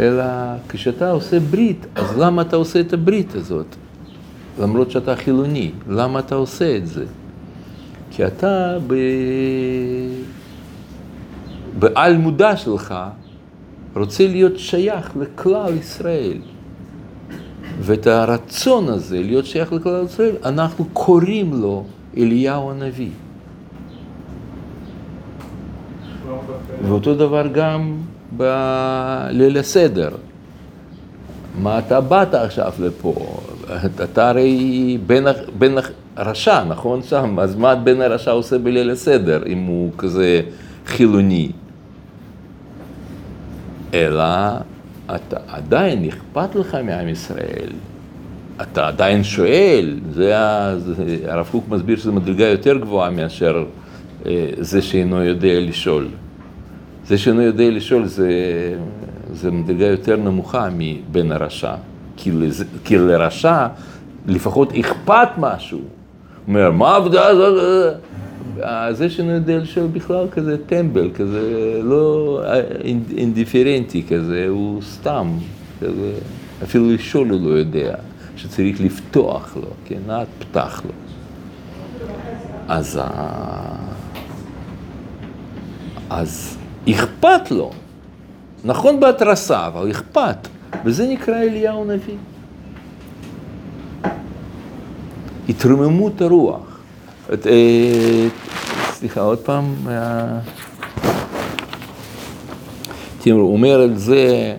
אלא 0.00 0.24
כשאתה 0.68 1.10
עושה 1.10 1.40
ברית, 1.40 1.86
אז 1.94 2.18
למה 2.18 2.42
אתה 2.42 2.56
עושה 2.56 2.80
את 2.80 2.92
הברית 2.92 3.34
הזאת? 3.34 3.76
למרות 4.60 4.90
שאתה 4.90 5.16
חילוני, 5.16 5.70
למה 5.88 6.18
אתה 6.18 6.34
עושה 6.34 6.76
את 6.76 6.86
זה? 6.86 7.04
כי 8.10 8.26
אתה 8.26 8.78
ב... 8.86 8.94
בעל 11.78 12.16
מודע 12.16 12.56
שלך 12.56 12.94
רוצה 13.96 14.26
להיות 14.26 14.58
שייך 14.58 15.12
לכלל 15.16 15.72
ישראל. 15.74 16.38
ואת 17.80 18.06
הרצון 18.06 18.88
הזה 18.88 19.22
להיות 19.22 19.46
שייך 19.46 19.72
לכלל 19.72 20.04
ישראל, 20.04 20.36
אנחנו 20.44 20.84
קוראים 20.92 21.54
לו 21.54 21.84
אליהו 22.16 22.70
הנביא. 22.70 23.10
ואותו 26.82 27.14
דבר 27.14 27.46
גם 27.46 27.96
בליל 28.32 29.58
הסדר. 29.58 30.10
מה 31.62 31.78
אתה 31.78 32.00
באת 32.00 32.34
עכשיו 32.34 32.72
לפה? 32.78 33.40
אתה 34.04 34.28
הרי 34.28 34.98
בן, 35.06 35.24
בן 35.58 35.74
הרשע, 36.16 36.64
נכון 36.64 37.02
שם? 37.02 37.38
אז 37.40 37.56
מה 37.56 37.74
בן 37.74 38.00
הרשע 38.00 38.30
עושה 38.30 38.58
בליל 38.58 38.90
הסדר, 38.90 39.42
אם 39.46 39.58
הוא 39.58 39.90
כזה 39.98 40.40
חילוני? 40.86 41.50
אלא 43.94 44.24
אתה 45.14 45.36
עדיין 45.48 46.08
אכפת 46.08 46.54
לך 46.54 46.76
מעם 46.84 47.08
ישראל. 47.08 47.70
אתה 48.62 48.88
עדיין 48.88 49.24
שואל, 49.24 49.98
זה, 50.12 50.32
זה 50.78 51.18
הרב 51.26 51.48
קוק 51.50 51.68
מסביר 51.68 51.96
שזו 51.96 52.12
מדרגה 52.12 52.44
יותר 52.44 52.78
גבוהה 52.78 53.10
מאשר 53.10 53.64
אה, 54.26 54.50
זה 54.58 54.82
שאינו 54.82 55.24
יודע 55.24 55.60
לשאול. 55.60 56.08
זה 57.08 57.18
שאינו 57.18 57.42
יודע 57.42 57.70
לשאול 57.70 58.06
זה, 58.06 58.30
זה 59.32 59.50
מדרגה 59.50 59.86
יותר 59.86 60.16
נמוכה 60.16 60.68
מבן 60.78 61.32
הרשע. 61.32 61.74
כי, 62.16 62.30
לזה, 62.30 62.64
כי 62.84 62.98
לרשע 62.98 63.66
לפחות 64.26 64.72
אכפת 64.72 65.28
משהו. 65.38 65.80
אומר, 66.48 66.70
מה 66.70 66.88
העבודה 66.90 67.26
הזאת? 67.26 67.94
אה, 68.62 68.92
זה 68.92 69.10
שאינו 69.10 69.32
יודע 69.32 69.58
לשאול 69.58 69.86
בכלל 69.86 70.26
כזה 70.30 70.56
טמבל, 70.66 71.10
כזה 71.14 71.40
לא 71.82 72.40
אה, 72.44 72.60
אינ- 72.60 73.16
אינדיפרנטי 73.18 74.02
כזה, 74.08 74.46
הוא 74.48 74.82
סתם, 74.82 75.28
כזה, 75.80 76.12
אפילו 76.62 76.90
לשאול 76.90 77.28
הוא 77.30 77.50
לא 77.50 77.56
יודע, 77.58 77.94
שצריך 78.36 78.80
לפתוח 78.80 79.56
לו, 79.56 79.68
כן, 79.84 79.98
את 80.10 80.26
פתח 80.44 80.82
לו. 80.84 80.92
אז, 82.68 83.00
ה- 83.02 83.76
אז 86.10 86.57
אכפת 86.90 87.50
לו, 87.50 87.70
נכון 88.64 89.00
בהתרסה, 89.00 89.66
אבל 89.66 89.90
אכפת, 89.90 90.48
וזה 90.84 91.06
נקרא 91.06 91.42
אליהו 91.42 91.82
הנביא. 91.82 92.16
התרוממות 95.48 96.20
הרוח. 96.20 96.80
את, 97.32 97.46
אה, 97.46 98.28
סליחה, 98.90 99.20
עוד 99.20 99.38
פעם. 99.38 99.74
אה, 99.88 100.38
תראו, 103.20 103.38
הוא 103.38 103.52
אומר 103.52 103.80
על 103.80 103.96
זה, 103.96 104.56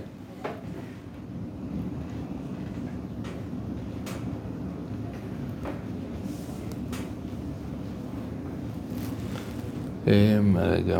אה, 10.07 10.39
רגע. 10.55 10.99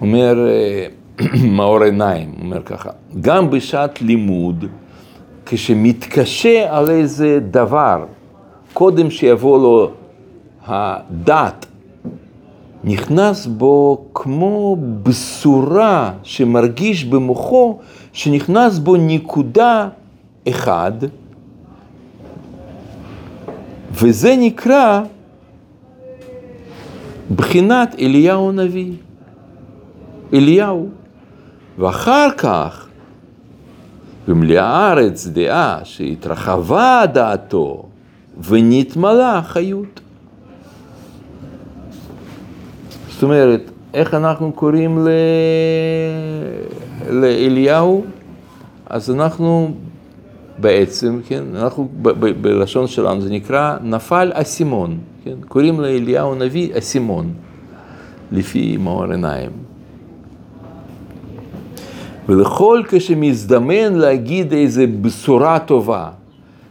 אומר 0.00 0.48
אה, 0.48 0.86
מאור 1.56 1.82
עיניים, 1.82 2.34
אומר 2.40 2.62
ככה, 2.62 2.90
גם 3.20 3.50
בשעת 3.50 4.02
לימוד, 4.02 4.64
כשמתקשה 5.46 6.76
על 6.76 6.90
איזה 6.90 7.38
דבר, 7.50 8.04
קודם 8.72 9.10
שיבוא 9.10 9.58
לו 9.58 9.90
הדת, 10.66 11.66
נכנס 12.84 13.46
בו 13.46 14.04
כמו 14.14 14.76
בשורה 15.02 16.12
שמרגיש 16.22 17.04
במוחו, 17.04 17.78
שנכנס 18.12 18.78
בו 18.78 18.96
נקודה 18.96 19.88
אחד, 20.48 20.92
וזה 23.92 24.34
נקרא 24.38 25.02
בחינת 27.36 27.94
אליהו 27.98 28.48
הנביא. 28.48 28.92
אליהו. 30.34 30.88
ואחר 31.78 32.28
כך, 32.38 32.88
במליאה 34.28 34.66
הארץ 34.66 35.26
דעה 35.26 35.78
שהתרחבה 35.84 37.02
דעתו 37.12 37.84
ונתמלה 38.48 39.40
חיות. 39.44 40.00
זאת 43.08 43.22
אומרת, 43.22 43.70
איך 43.94 44.14
אנחנו 44.14 44.52
קוראים 44.52 44.98
ל... 44.98 45.08
לאליהו? 47.10 48.04
אז 48.86 49.10
אנחנו 49.10 49.74
בעצם, 50.58 51.20
כן, 51.26 51.42
אנחנו 51.54 51.88
ב- 52.02 52.08
ב- 52.08 52.42
בלשון 52.42 52.86
שלנו 52.86 53.20
זה 53.20 53.30
נקרא 53.30 53.76
נפל 53.82 54.30
אסימון, 54.34 54.98
כן, 55.24 55.34
קוראים 55.48 55.80
לאליהו 55.80 56.32
הנביא 56.32 56.78
אסימון, 56.78 57.32
לפי 58.32 58.76
מאור 58.76 59.04
עיניים. 59.04 59.50
ולכל 62.30 62.82
כשמזדמן 62.88 63.94
להגיד 63.94 64.52
איזה 64.52 64.86
בשורה 65.00 65.58
טובה, 65.58 66.08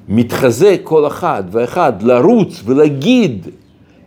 מתחזק 0.10 0.80
כל 0.84 1.08
אחד 1.08 1.44
ואחד 1.52 2.02
לרוץ 2.02 2.62
ולהגיד 2.66 3.48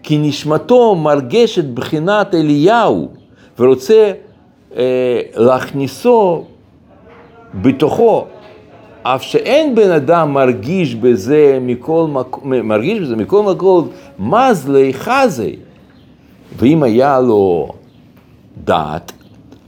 כי 0.03 0.19
נשמתו 0.19 0.95
מרגשת 0.95 1.65
בחינת 1.65 2.35
אליהו 2.35 3.09
ורוצה 3.59 4.13
אה, 4.77 5.21
להכניסו 5.37 6.45
בתוכו, 7.55 8.25
אף 9.03 9.23
שאין 9.23 9.75
בן 9.75 9.91
אדם 9.91 10.33
מרגיש 10.33 10.95
בזה 10.95 11.59
מכל 11.61 12.07
מקום, 12.09 12.53
מרגיש 12.53 12.99
בזה 12.99 13.17
מכל 13.17 13.43
מקום, 13.43 13.89
מזלי 14.19 14.95
חזי. 14.95 15.57
ואם 16.57 16.83
היה 16.83 17.21
לו 17.21 17.69
דעת, 18.65 19.13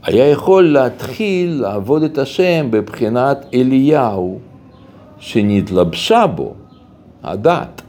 היה 0.05 0.29
יכול 0.29 0.63
להתחיל 0.63 1.61
לעבוד 1.61 2.03
את 2.03 2.17
השם 2.17 2.67
בבחינת 2.69 3.45
אליהו 3.53 4.39
שנתלבשה 5.19 6.27
בו 6.27 6.53
הדת. 7.23 7.81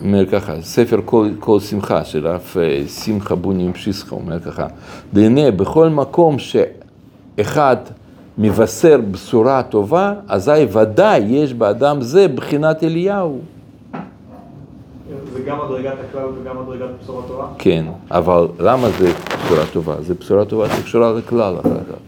אומר 0.00 0.26
ככה, 0.26 0.62
ספר 0.62 1.00
כל, 1.04 1.28
כל 1.38 1.60
שמחה 1.60 2.04
של 2.04 2.26
הרב 2.26 2.54
אה, 2.56 2.86
שמחה 2.88 3.34
בוני 3.34 3.68
משיסחה, 3.68 4.14
אומר 4.14 4.40
ככה, 4.40 4.66
והנה 5.12 5.50
בכל 5.50 5.88
מקום 5.88 6.36
שאחד 6.38 7.76
מבשר 8.38 9.00
בשורה 9.10 9.62
טובה, 9.62 10.14
אזי 10.28 10.66
ודאי 10.72 11.18
יש 11.18 11.54
באדם 11.54 12.00
זה 12.00 12.28
בחינת 12.28 12.82
אליהו. 12.82 13.40
גם 15.46 15.58
מדרגת 15.66 15.94
הכלל 16.08 16.28
וגם 16.40 16.62
מדרגת 16.62 16.88
בשורת 17.02 17.26
תורה? 17.26 17.48
כן, 17.58 17.84
אבל 18.10 18.48
למה 18.58 18.90
זה 18.90 19.12
בשורה 19.44 19.66
טובה? 19.72 20.02
זה 20.02 20.14
בשורה 20.14 20.44
טובה 20.44 20.76
שקשורה 20.76 21.12
לכלל 21.12 21.56
אחר 21.60 21.78
כך. 21.84 21.98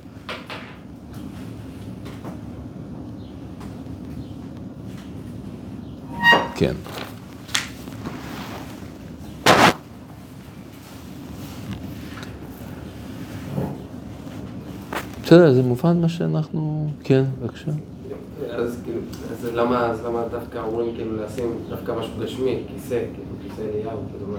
כן. 6.54 6.74
בסדר, 15.22 15.52
זה 15.52 15.62
מובן 15.62 16.00
מה 16.00 16.08
שאנחנו... 16.08 16.90
כן, 17.04 17.24
בבקשה. 17.40 17.70
אז 18.50 18.80
כאילו, 18.84 19.00
אז 19.30 19.48
למה, 19.54 19.86
אז 19.86 20.04
למה 20.04 20.22
דווקא 20.30 20.58
אומרים 20.58 20.94
כאילו 20.94 21.16
לשים 21.16 21.50
דווקא 21.68 21.92
משהו 21.92 22.12
גשמי, 22.20 22.58
כיסא, 22.74 23.00
כאילו 23.14 23.28
כיסא 23.42 23.62
אליהו, 23.62 23.98
כאילו 24.10 24.32
מה... 24.32 24.38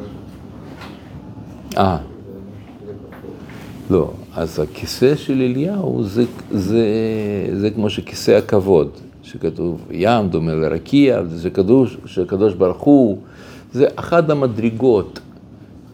אה. 1.77 1.97
לא, 3.89 4.11
אז 4.35 4.59
הכיסא 4.59 5.15
של 5.15 5.41
אליהו 5.41 6.03
זה, 6.03 6.23
זה, 6.51 6.85
זה 7.53 7.69
כמו 7.69 7.89
שכיסא 7.89 8.31
הכבוד, 8.31 8.89
שכתוב 9.23 9.81
ים 9.91 10.29
דומה 10.29 10.53
לרקיע, 10.53 11.23
זה 11.25 11.49
קדוש, 11.49 11.97
שקדוש 12.05 12.53
ברוך 12.53 12.81
הוא, 12.81 13.17
זה 13.73 13.87
אחת 13.95 14.29
המדרגות. 14.29 15.19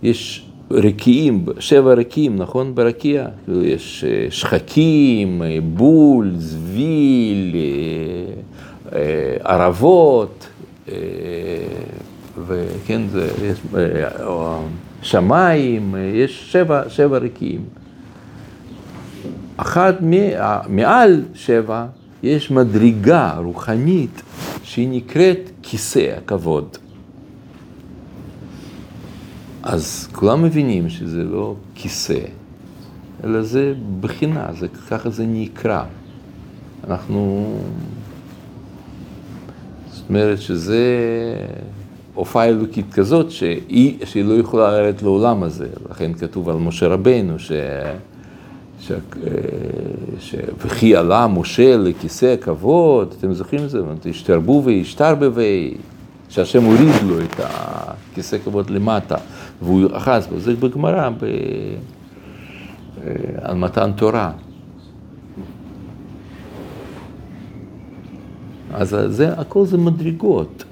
יש 0.04 0.51
רקיעים, 0.74 1.46
שבע 1.60 1.94
רקיעים, 1.94 2.36
נכון? 2.36 2.76
ברקיע, 2.76 3.28
יש 3.62 4.06
אה, 4.08 4.28
שחקים, 4.30 5.44
אה, 5.44 5.58
בול, 5.74 6.32
זביל, 6.38 7.56
אה, 8.94 9.36
ערבות, 9.44 10.48
וכן, 12.48 13.02
זה, 13.12 13.30
יש 13.44 13.60
שמיים, 15.02 15.96
יש 16.14 16.52
שבע, 16.52 16.82
שבע 16.90 17.18
רקיעים. 17.18 17.62
אחת 19.58 19.98
מעל 20.68 21.22
שבע 21.34 21.86
יש 22.24 22.52
מדרגה 22.52 23.34
רוחנית 23.38 24.22
שהיא 24.64 24.90
נקראת 24.92 25.50
כיסא 25.62 26.14
הכבוד. 26.18 26.78
אז 29.64 30.08
כולם 30.12 30.44
מבינים 30.44 30.90
שזה 30.90 31.24
לא 31.24 31.56
כיסא, 31.76 32.20
אלא 33.24 33.42
זה 33.42 33.74
בחינה, 34.00 34.48
זה, 34.60 34.68
ככה 34.68 35.10
זה 35.10 35.26
נקרא. 35.28 35.84
אנחנו... 36.88 37.46
זאת 39.92 40.10
אומרת 40.10 40.42
שזה 40.42 40.86
הופעה 42.14 42.46
אלוקית 42.46 42.94
כזאת 42.94 43.32
שהיא, 43.32 44.06
שהיא 44.06 44.26
לא 44.26 44.34
יכולה 44.34 44.72
לרדת 44.72 45.02
לעולם 45.02 45.44
הזה. 45.44 45.68
לכן 45.92 46.14
כתוב 46.14 46.50
על 46.50 46.56
משה 46.56 46.88
רבנו 46.88 47.40
ש... 47.40 47.52
ש... 48.80 48.92
ש... 50.20 50.36
וכי 50.66 50.96
עלה 50.96 51.28
משה 51.28 51.78
לכיסא 51.78 52.26
הכבוד, 52.26 53.16
אתם 53.20 53.34
זוכרים 53.34 53.64
את 53.64 53.70
זה? 53.70 53.80
השתרבו 54.10 54.64
והשתרבבי, 54.66 55.74
שהשם 56.30 56.64
הוריד 56.64 57.04
לו 57.08 57.20
את 57.20 57.40
הכיסא 57.40 58.36
הכבוד 58.36 58.70
למטה, 58.70 59.16
והוא 59.62 59.88
אחז 59.94 60.28
בו, 60.28 60.40
זה 60.40 60.56
בגמרא 60.56 61.10
ב... 61.10 61.26
על 63.42 63.56
מתן 63.56 63.92
תורה. 63.92 64.32
אז 68.74 68.98
זה, 69.08 69.34
הכל 69.34 69.66
זה 69.66 69.78
מדרגות. 69.78 70.64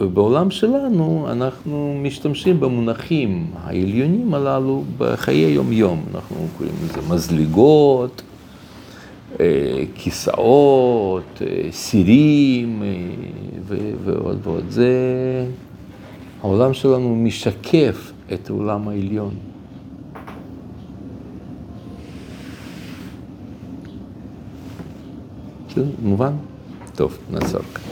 ובעולם 0.00 0.50
שלנו 0.50 1.26
אנחנו 1.30 1.98
משתמשים 2.02 2.60
במונחים 2.60 3.46
העליונים 3.62 4.34
הללו 4.34 4.84
בחיי 4.98 5.50
יום-יום. 5.50 6.04
אנחנו 6.14 6.36
קוראים 6.58 6.74
לזה 6.84 7.14
מזליגות, 7.14 8.22
אה, 9.40 9.84
כיסאות, 9.94 11.42
אה, 11.42 11.72
סירים 11.72 12.82
אה, 12.82 13.76
ועוד 14.04 14.38
ועוד. 14.42 14.64
זה, 14.68 14.92
העולם 16.42 16.74
שלנו 16.74 17.16
משקף 17.16 18.09
את 18.34 18.50
העולם 18.50 18.88
העליון. 18.88 19.34
בסדר? 25.68 25.84
מובן? 26.02 26.32
טוב, 26.94 27.18
נעצור 27.30 27.62
כאן. 27.74 27.89